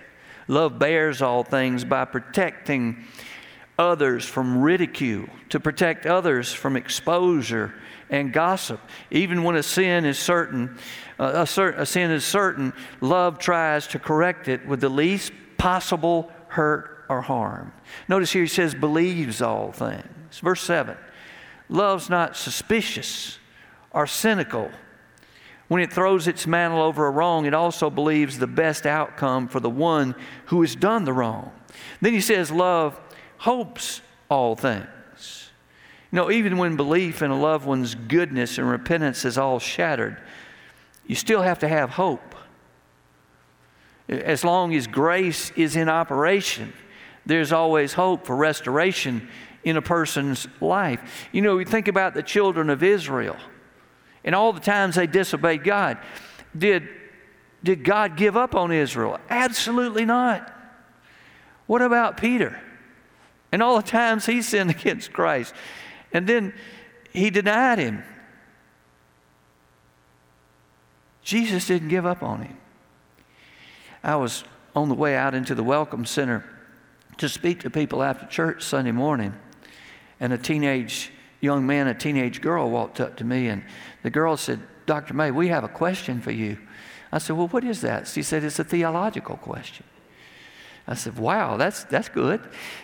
Love 0.49 0.79
bears 0.79 1.23
all 1.23 1.43
things 1.43 1.85
by 1.85 2.05
protecting 2.05 3.05
others 3.79 4.25
from 4.25 4.63
ridicule, 4.63 5.29
to 5.51 5.61
protect 5.61 6.07
others 6.07 6.53
from 6.53 6.77
exposure 6.77 7.75
and 8.09 8.33
gossip. 8.33 8.81
Even 9.11 9.43
when 9.43 9.57
a 9.57 9.63
sin 9.63 10.05
is 10.05 10.19
certain, 10.19 10.79
uh, 11.19 11.33
a, 11.35 11.47
cer- 11.47 11.71
a 11.71 11.85
sin 11.85 12.11
is 12.11 12.25
certain, 12.25 12.73
love 13.01 13.39
tries 13.39 13.87
to 13.89 13.99
correct 13.99 14.49
it 14.49 14.67
with 14.67 14.81
the 14.81 14.89
least 14.89 15.33
possible 15.59 16.31
hurt 16.49 17.05
or 17.09 17.21
harm. 17.21 17.73
Notice 18.09 18.33
here 18.33 18.43
he 18.43 18.49
says, 18.49 18.75
believes 18.75 19.43
all 19.43 19.73
things. 19.73 20.39
Verse 20.41 20.63
7 20.63 20.97
Love's 21.69 22.09
not 22.09 22.37
suspicious 22.37 23.39
or 23.97 24.07
cynical. 24.07 24.71
When 25.69 25.81
it 25.83 25.91
throws 25.91 26.29
its 26.29 26.47
mantle 26.47 26.83
over 26.83 27.07
a 27.07 27.11
wrong, 27.11 27.47
it 27.47 27.55
also 27.55 27.89
believes 27.89 28.39
the 28.39 28.47
best 28.47 28.85
outcome 28.85 29.49
for 29.49 29.59
the 29.59 29.71
one 29.71 30.15
who 30.45 30.61
has 30.61 30.77
done 30.77 31.05
the 31.05 31.15
wrong. 31.15 31.51
Then 32.03 32.13
he 32.13 32.21
says, 32.21 32.51
Love 32.53 33.01
hopes 33.39 34.03
all 34.29 34.55
things. 34.55 35.51
You 36.13 36.17
know, 36.17 36.31
even 36.31 36.59
when 36.59 36.77
belief 36.77 37.23
in 37.23 37.31
a 37.31 37.41
loved 37.41 37.67
one's 37.67 37.95
goodness 37.95 38.59
and 38.59 38.71
repentance 38.71 39.25
is 39.25 39.39
all 39.39 39.59
shattered, 39.59 40.21
you 41.07 41.15
still 41.15 41.43
have 41.43 41.59
to 41.61 41.69
have 41.69 41.91
hope. 41.91 42.35
As 44.09 44.45
long 44.45 44.75
as 44.75 44.87
grace 44.87 45.51
is 45.57 45.75
in 45.75 45.89
operation, 45.89 46.73
there's 47.25 47.51
always 47.51 47.95
hope 47.95 48.27
for 48.27 48.37
restoration 48.37 49.29
in 49.65 49.79
a 49.79 49.83
person's 49.83 50.47
life. 50.61 51.29
You 51.33 51.41
know, 51.41 51.57
we 51.57 51.65
think 51.65 51.89
about 51.89 52.13
the 52.13 52.23
children 52.23 52.69
of 52.69 52.83
Israel 52.83 53.37
and 54.27 54.35
all 54.35 54.53
the 54.53 54.61
times 54.61 54.97
they 54.97 55.07
disobeyed 55.07 55.65
God. 55.65 55.97
Did, 56.57 56.89
did 57.65 57.85
God 57.85 58.19
give 58.19 58.37
up 58.37 58.55
on 58.55 58.73
Israel? 58.73 59.19
Absolutely 59.31 60.05
not. 60.05 60.53
What 61.67 61.81
about 61.81 62.19
Peter? 62.19 62.61
and 63.53 63.63
all 63.63 63.77
the 63.77 63.89
times 63.89 64.27
he 64.27 64.43
sinned 64.43 64.71
against 64.79 65.13
Christ. 65.13 65.55
And 66.13 66.27
then 66.27 66.53
he 67.13 67.31
denied 67.31 67.79
him. 67.79 68.05
Jesus 71.23 71.67
didn't 71.67 71.89
give 71.89 72.07
up 72.07 72.23
on 72.23 72.43
him. 72.43 72.57
I 74.03 74.17
was 74.17 74.45
on 74.75 74.89
the 74.89 74.95
way 74.95 75.17
out 75.17 75.35
into 75.35 75.55
the 75.55 75.65
Welcome 75.65 76.05
Center 76.05 76.45
to 77.17 77.29
speak 77.29 77.61
to 77.63 77.71
people 77.71 78.03
after 78.03 78.27
church 78.27 78.63
Sunday 78.63 78.93
morning, 78.93 79.35
and 80.21 80.35
a 80.35 80.39
teenage 80.39 81.11
young 81.41 81.67
man, 81.67 81.87
a 81.87 81.95
teenage 81.95 82.41
girl 82.41 82.71
walked 82.71 83.01
up 83.01 83.17
to 83.17 83.25
me, 83.25 83.49
and 83.49 83.63
the 84.03 84.11
girl 84.11 84.37
said, 84.37 84.61
Dr. 84.87 85.15
May, 85.15 85.31
we 85.31 85.49
have 85.49 85.65
a 85.65 85.69
question 85.69 86.21
for 86.21 86.31
you. 86.31 86.59
I 87.13 87.19
said, 87.19 87.37
Well, 87.37 87.49
what 87.49 87.65
is 87.65 87.81
that? 87.83 88.09
She 88.09 88.23
said, 88.23 88.45
It's 88.45 88.59
a 88.59 88.65
theological 88.65 89.37
question. 89.37 89.85
I 90.89 90.95
said, 90.95 91.19
wow, 91.19 91.57
that's, 91.57 91.85
that's 91.85 92.09
good. 92.09 92.41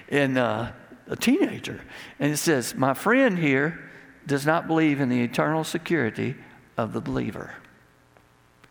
And 0.08 0.36
uh, 0.36 0.72
a 1.08 1.16
teenager. 1.16 1.80
And 2.18 2.32
it 2.32 2.36
says, 2.36 2.74
my 2.74 2.94
friend 2.94 3.38
here 3.38 3.90
does 4.26 4.44
not 4.44 4.66
believe 4.66 5.00
in 5.00 5.08
the 5.08 5.22
eternal 5.22 5.64
security 5.64 6.34
of 6.76 6.92
the 6.92 7.00
believer. 7.00 7.54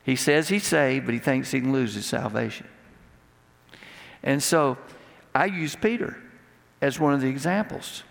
He 0.04 0.16
says 0.16 0.50
he's 0.50 0.66
saved, 0.66 1.06
but 1.06 1.14
he 1.14 1.20
thinks 1.20 1.52
he 1.52 1.62
can 1.62 1.72
lose 1.72 1.94
his 1.94 2.06
salvation. 2.06 2.68
And 4.24 4.42
so 4.42 4.78
I 5.34 5.46
use 5.46 5.76
Peter 5.76 6.18
as 6.82 7.00
one 7.00 7.14
of 7.14 7.22
the 7.22 7.28
examples. 7.28 8.04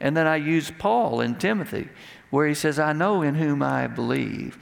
And 0.00 0.16
then 0.16 0.26
I 0.26 0.36
use 0.36 0.70
Paul 0.70 1.20
in 1.20 1.34
Timothy, 1.36 1.88
where 2.30 2.46
he 2.46 2.54
says, 2.54 2.78
I 2.78 2.92
know 2.92 3.22
in 3.22 3.34
whom 3.34 3.62
I 3.62 3.86
believe 3.86 4.58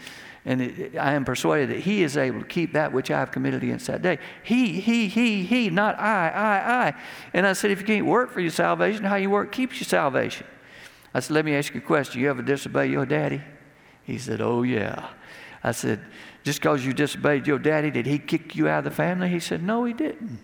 and 0.49 0.63
it, 0.63 0.97
I 0.97 1.13
am 1.13 1.27
persuaded 1.27 1.69
that 1.69 1.81
he 1.81 2.03
is 2.03 2.17
able 2.17 2.41
to 2.41 2.47
keep 2.47 2.73
that 2.73 2.91
which 2.91 3.11
I 3.11 3.19
have 3.19 3.31
committed 3.31 3.63
against 3.63 3.87
that 3.89 4.01
day. 4.01 4.19
He, 4.43 4.81
he, 4.81 5.07
he, 5.07 5.45
he, 5.45 5.69
not 5.69 5.99
I, 6.01 6.31
I, 6.31 6.87
I. 6.87 6.95
And 7.35 7.47
I 7.47 7.53
said, 7.53 7.71
if 7.71 7.81
you 7.81 7.87
can't 7.87 8.07
work 8.07 8.31
for 8.31 8.41
your 8.41 8.51
salvation, 8.51 9.05
how 9.05 9.17
you 9.17 9.29
work 9.29 9.53
keeps 9.53 9.79
your 9.79 9.85
salvation. 9.87 10.47
I 11.13 11.21
said, 11.21 11.35
let 11.35 11.45
me 11.45 11.55
ask 11.55 11.75
you 11.75 11.81
a 11.81 11.85
question. 11.85 12.23
You 12.23 12.31
ever 12.31 12.41
disobey 12.41 12.87
your 12.87 13.05
daddy? 13.05 13.43
He 14.05 14.17
said, 14.17 14.41
oh, 14.41 14.63
yeah. 14.63 15.11
I 15.63 15.73
said, 15.73 16.01
just 16.45 16.61
because 16.61 16.83
you 16.83 16.95
disobeyed 16.95 17.47
your 17.47 17.59
daddy, 17.59 17.91
did 17.91 18.07
he 18.07 18.19
kick 18.19 18.57
you 18.57 18.69
out 18.69 18.79
of 18.79 18.85
the 18.85 18.91
family? 18.91 19.29
He 19.29 19.41
said, 19.41 19.63
no, 19.63 19.85
he 19.85 19.93
didn't. 19.93 20.39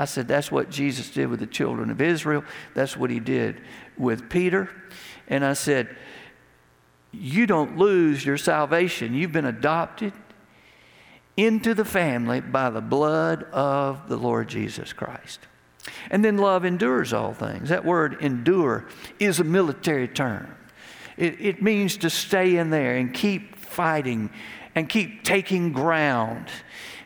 I 0.00 0.06
said, 0.06 0.26
that's 0.26 0.50
what 0.50 0.70
Jesus 0.70 1.10
did 1.10 1.28
with 1.28 1.40
the 1.40 1.46
children 1.46 1.90
of 1.90 2.00
Israel. 2.00 2.42
That's 2.72 2.96
what 2.96 3.10
he 3.10 3.20
did 3.20 3.60
with 3.98 4.30
Peter. 4.30 4.70
And 5.28 5.44
I 5.44 5.52
said, 5.52 5.94
you 7.12 7.46
don't 7.46 7.76
lose 7.76 8.24
your 8.24 8.38
salvation. 8.38 9.12
You've 9.12 9.32
been 9.32 9.44
adopted 9.44 10.14
into 11.36 11.74
the 11.74 11.84
family 11.84 12.40
by 12.40 12.70
the 12.70 12.80
blood 12.80 13.42
of 13.52 14.08
the 14.08 14.16
Lord 14.16 14.48
Jesus 14.48 14.94
Christ. 14.94 15.40
And 16.10 16.24
then 16.24 16.38
love 16.38 16.64
endures 16.64 17.12
all 17.12 17.34
things. 17.34 17.68
That 17.68 17.84
word 17.84 18.16
endure 18.22 18.86
is 19.18 19.38
a 19.38 19.44
military 19.44 20.08
term. 20.08 20.56
It, 21.18 21.36
it 21.38 21.62
means 21.62 21.98
to 21.98 22.08
stay 22.08 22.56
in 22.56 22.70
there 22.70 22.96
and 22.96 23.12
keep 23.12 23.56
fighting 23.56 24.30
and 24.74 24.88
keep 24.88 25.24
taking 25.24 25.72
ground. 25.72 26.46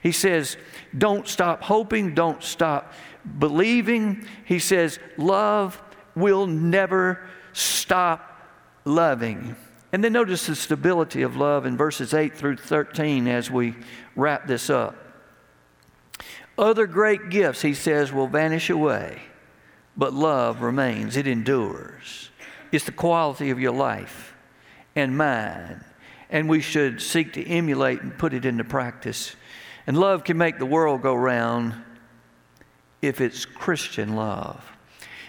He 0.00 0.12
says, 0.12 0.56
don't 0.96 1.26
stop 1.26 1.62
hoping, 1.62 2.14
don't 2.14 2.42
stop 2.42 2.92
believing. 3.38 4.26
He 4.44 4.58
says, 4.58 4.98
love 5.16 5.80
will 6.14 6.46
never 6.46 7.26
stop 7.52 8.48
loving. 8.84 9.56
And 9.92 10.02
then 10.02 10.12
notice 10.12 10.46
the 10.46 10.56
stability 10.56 11.22
of 11.22 11.36
love 11.36 11.66
in 11.66 11.76
verses 11.76 12.14
8 12.14 12.36
through 12.36 12.56
13 12.56 13.28
as 13.28 13.50
we 13.50 13.76
wrap 14.16 14.46
this 14.46 14.68
up. 14.68 14.96
Other 16.58 16.86
great 16.86 17.30
gifts, 17.30 17.62
he 17.62 17.74
says, 17.74 18.12
will 18.12 18.28
vanish 18.28 18.70
away, 18.70 19.22
but 19.96 20.12
love 20.12 20.62
remains, 20.62 21.16
it 21.16 21.26
endures. 21.26 22.30
It's 22.70 22.84
the 22.84 22.92
quality 22.92 23.50
of 23.50 23.60
your 23.60 23.72
life 23.72 24.34
and 24.94 25.16
mine, 25.16 25.84
and 26.30 26.48
we 26.48 26.60
should 26.60 27.00
seek 27.00 27.32
to 27.34 27.48
emulate 27.48 28.02
and 28.02 28.16
put 28.16 28.34
it 28.34 28.44
into 28.44 28.64
practice. 28.64 29.34
And 29.86 29.98
love 29.98 30.24
can 30.24 30.38
make 30.38 30.58
the 30.58 30.66
world 30.66 31.02
go 31.02 31.14
round 31.14 31.74
if 33.02 33.20
it's 33.20 33.44
Christian 33.44 34.16
love. 34.16 34.64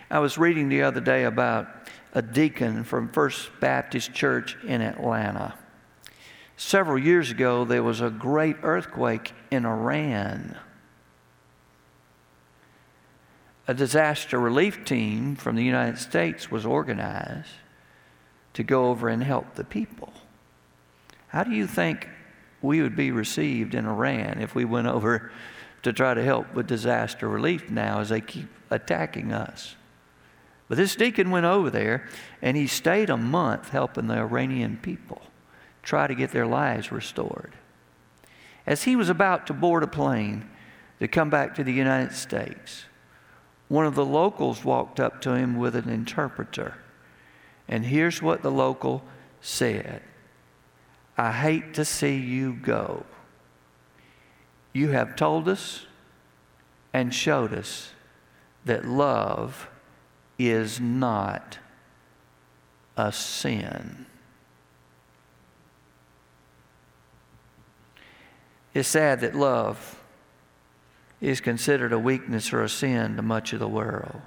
I 0.09 0.19
was 0.19 0.37
reading 0.37 0.69
the 0.69 0.83
other 0.83 1.01
day 1.01 1.25
about 1.25 1.67
a 2.13 2.21
deacon 2.21 2.83
from 2.85 3.09
First 3.09 3.49
Baptist 3.59 4.13
Church 4.13 4.57
in 4.63 4.81
Atlanta. 4.81 5.55
Several 6.55 6.97
years 6.97 7.31
ago, 7.31 7.65
there 7.65 7.83
was 7.83 7.99
a 7.99 8.09
great 8.09 8.55
earthquake 8.63 9.33
in 9.51 9.65
Iran. 9.65 10.57
A 13.67 13.73
disaster 13.73 14.39
relief 14.39 14.85
team 14.85 15.35
from 15.35 15.55
the 15.57 15.63
United 15.63 15.97
States 15.97 16.49
was 16.49 16.65
organized 16.65 17.49
to 18.53 18.63
go 18.63 18.85
over 18.85 19.09
and 19.09 19.21
help 19.21 19.55
the 19.55 19.65
people. 19.65 20.13
How 21.27 21.43
do 21.43 21.51
you 21.51 21.67
think 21.67 22.07
we 22.65 22.81
would 22.81 22.95
be 22.95 23.11
received 23.11 23.75
in 23.75 23.85
Iran 23.85 24.41
if 24.41 24.55
we 24.55 24.65
went 24.65 24.87
over 24.87 25.31
to 25.83 25.93
try 25.93 26.13
to 26.13 26.23
help 26.23 26.53
with 26.53 26.67
disaster 26.67 27.29
relief 27.29 27.69
now 27.69 27.99
as 27.99 28.09
they 28.09 28.21
keep 28.21 28.49
attacking 28.69 29.31
us? 29.31 29.75
But 30.67 30.77
this 30.77 30.95
deacon 30.95 31.31
went 31.31 31.45
over 31.45 31.69
there 31.69 32.07
and 32.41 32.57
he 32.57 32.67
stayed 32.67 33.09
a 33.09 33.17
month 33.17 33.69
helping 33.69 34.07
the 34.07 34.15
Iranian 34.15 34.77
people 34.77 35.21
try 35.83 36.07
to 36.07 36.15
get 36.15 36.31
their 36.31 36.47
lives 36.47 36.91
restored. 36.91 37.53
As 38.65 38.83
he 38.83 38.95
was 38.95 39.09
about 39.09 39.45
to 39.47 39.53
board 39.53 39.83
a 39.83 39.87
plane 39.87 40.49
to 40.99 41.07
come 41.07 41.29
back 41.29 41.53
to 41.55 41.63
the 41.63 41.73
United 41.73 42.13
States, 42.13 42.85
one 43.67 43.85
of 43.85 43.95
the 43.95 44.05
locals 44.05 44.63
walked 44.63 44.99
up 44.99 45.21
to 45.21 45.33
him 45.33 45.57
with 45.57 45.75
an 45.75 45.89
interpreter. 45.89 46.75
And 47.67 47.85
here's 47.85 48.21
what 48.21 48.41
the 48.41 48.51
local 48.51 49.03
said 49.41 50.01
I 51.17 51.31
hate 51.31 51.73
to 51.75 51.85
see 51.85 52.17
you 52.17 52.53
go. 52.53 53.05
You 54.73 54.89
have 54.89 55.15
told 55.15 55.47
us 55.47 55.85
and 56.93 57.13
showed 57.13 57.53
us 57.53 57.91
that 58.65 58.85
love 58.85 59.69
is 60.37 60.79
not 60.79 61.59
a 62.97 63.11
sin. 63.11 64.05
It's 68.73 68.89
sad 68.89 69.21
that 69.21 69.35
love 69.35 70.03
is 71.21 71.39
considered 71.39 71.93
a 71.93 71.99
weakness 71.99 72.51
or 72.51 72.61
a 72.61 72.69
sin 72.69 73.15
to 73.15 73.21
much 73.21 73.53
of 73.53 73.59
the 73.59 73.67
world. 73.69 74.21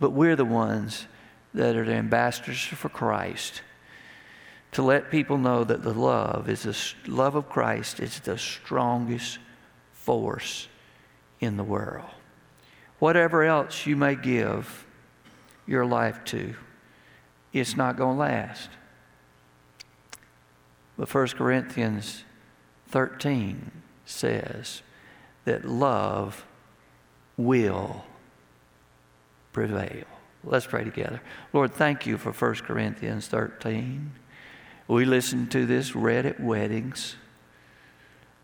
But 0.00 0.10
we're 0.10 0.34
the 0.34 0.44
ones 0.44 1.06
that 1.54 1.76
are 1.76 1.84
the 1.84 1.94
ambassadors 1.94 2.60
for 2.60 2.88
Christ 2.88 3.62
to 4.72 4.82
let 4.82 5.10
people 5.10 5.38
know 5.38 5.64
that 5.64 5.82
the 5.82 5.94
love 5.94 6.48
is 6.48 6.62
the 6.64 7.10
love 7.10 7.34
of 7.34 7.48
Christ 7.48 8.00
is 8.00 8.20
the 8.20 8.36
strongest 8.36 9.38
force 9.92 10.68
in 11.40 11.56
the 11.56 11.64
world. 11.64 12.10
Whatever 12.98 13.44
else 13.44 13.86
you 13.86 13.96
may 13.96 14.14
give 14.14 14.86
your 15.66 15.84
life 15.84 16.24
to, 16.26 16.54
it's 17.52 17.76
not 17.76 17.96
going 17.96 18.16
to 18.16 18.20
last. 18.20 18.70
But 20.98 21.12
1 21.12 21.28
Corinthians 21.28 22.24
13 22.88 23.70
says 24.04 24.82
that 25.44 25.64
love 25.64 26.46
will 27.36 28.04
prevail. 29.52 30.04
Let's 30.44 30.66
pray 30.66 30.84
together. 30.84 31.20
Lord, 31.52 31.74
thank 31.74 32.06
you 32.06 32.18
for 32.18 32.32
1 32.32 32.54
Corinthians 32.66 33.26
13. 33.28 34.12
We 34.88 35.04
listened 35.04 35.50
to 35.52 35.66
this, 35.66 35.96
read 35.96 36.26
at 36.26 36.40
weddings. 36.40 37.16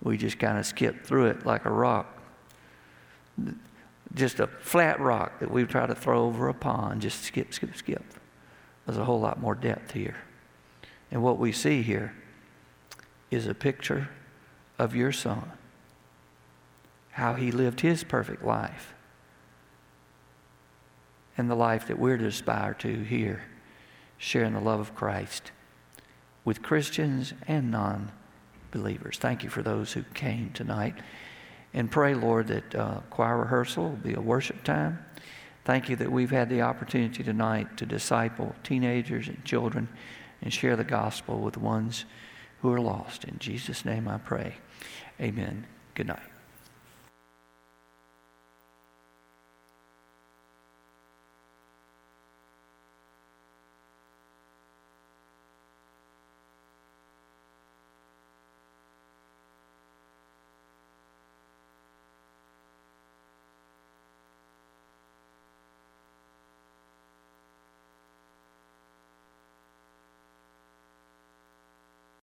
We 0.03 0.17
just 0.17 0.39
kind 0.39 0.59
of 0.59 0.67
skipped 0.67 1.07
through 1.07 1.27
it 1.27 1.47
like 1.47 1.65
a 1.65 1.71
rock 1.71 2.23
just 4.15 4.41
a 4.41 4.47
flat 4.47 5.01
rock 5.01 5.41
that 5.41 5.51
we 5.51 5.65
try 5.65 5.87
to 5.87 5.95
throw 5.95 6.25
over 6.25 6.49
a 6.49 6.55
pond, 6.55 7.03
just 7.03 7.23
skip, 7.23 7.55
skip, 7.55 7.77
skip. 7.77 8.05
There's 8.87 8.99
a 8.99 9.05
whole 9.05 9.21
lot 9.21 9.41
more 9.41 9.55
depth 9.55 9.93
here. 9.93 10.17
And 11.11 11.23
what 11.23 11.39
we 11.39 11.53
see 11.53 11.83
here 11.83 12.15
is 13.31 13.47
a 13.47 13.55
picture 13.55 14.09
of 14.79 14.95
your 14.95 15.13
son, 15.13 15.53
how 17.13 17.35
he 17.35 17.53
lived 17.53 17.81
his 17.81 18.05
perfect 18.05 18.45
life, 18.45 18.95
and 21.39 21.51
the 21.51 21.55
life 21.55 21.87
that 21.87 21.99
we're 21.99 22.19
to 22.19 22.27
aspire 22.27 22.75
to 22.75 23.03
here, 23.03 23.45
sharing 24.19 24.53
the 24.53 24.61
love 24.61 24.81
of 24.81 24.95
Christ 24.95 25.53
with 26.45 26.63
Christians 26.63 27.35
and 27.47 27.71
non 27.71 28.13
believers. 28.71 29.19
Thank 29.19 29.45
you 29.45 29.51
for 29.51 29.63
those 29.63 29.93
who 29.93 30.03
came 30.15 30.51
tonight. 30.53 30.95
And 31.75 31.91
pray, 31.91 32.15
Lord, 32.15 32.49
that 32.49 32.75
uh, 32.75 33.01
choir 33.11 33.39
rehearsal 33.39 33.85
will 33.85 33.97
be 33.97 34.15
a 34.15 34.21
worship 34.21 34.63
time. 34.65 35.05
Thank 35.65 35.89
you 35.89 35.97
that 35.97 36.11
we've 36.11 36.31
had 36.31 36.49
the 36.49 36.63
opportunity 36.63 37.23
tonight 37.23 37.77
to 37.77 37.87
disciple 37.87 38.55
teenagers 38.65 39.29
and 39.29 39.45
children 39.45 39.89
and 40.43 40.53
share 40.53 40.77
the 40.77 40.85
gospel 40.85 41.39
with 41.39 41.57
ones 41.57 42.05
who 42.61 42.73
are 42.73 42.81
lost. 42.81 43.25
In 43.25 43.39
Jesus' 43.39 43.85
name 43.85 44.09
I 44.09 44.19
pray. 44.19 44.57
Amen. 45.21 45.67
Good 45.95 46.09
night. 46.09 46.32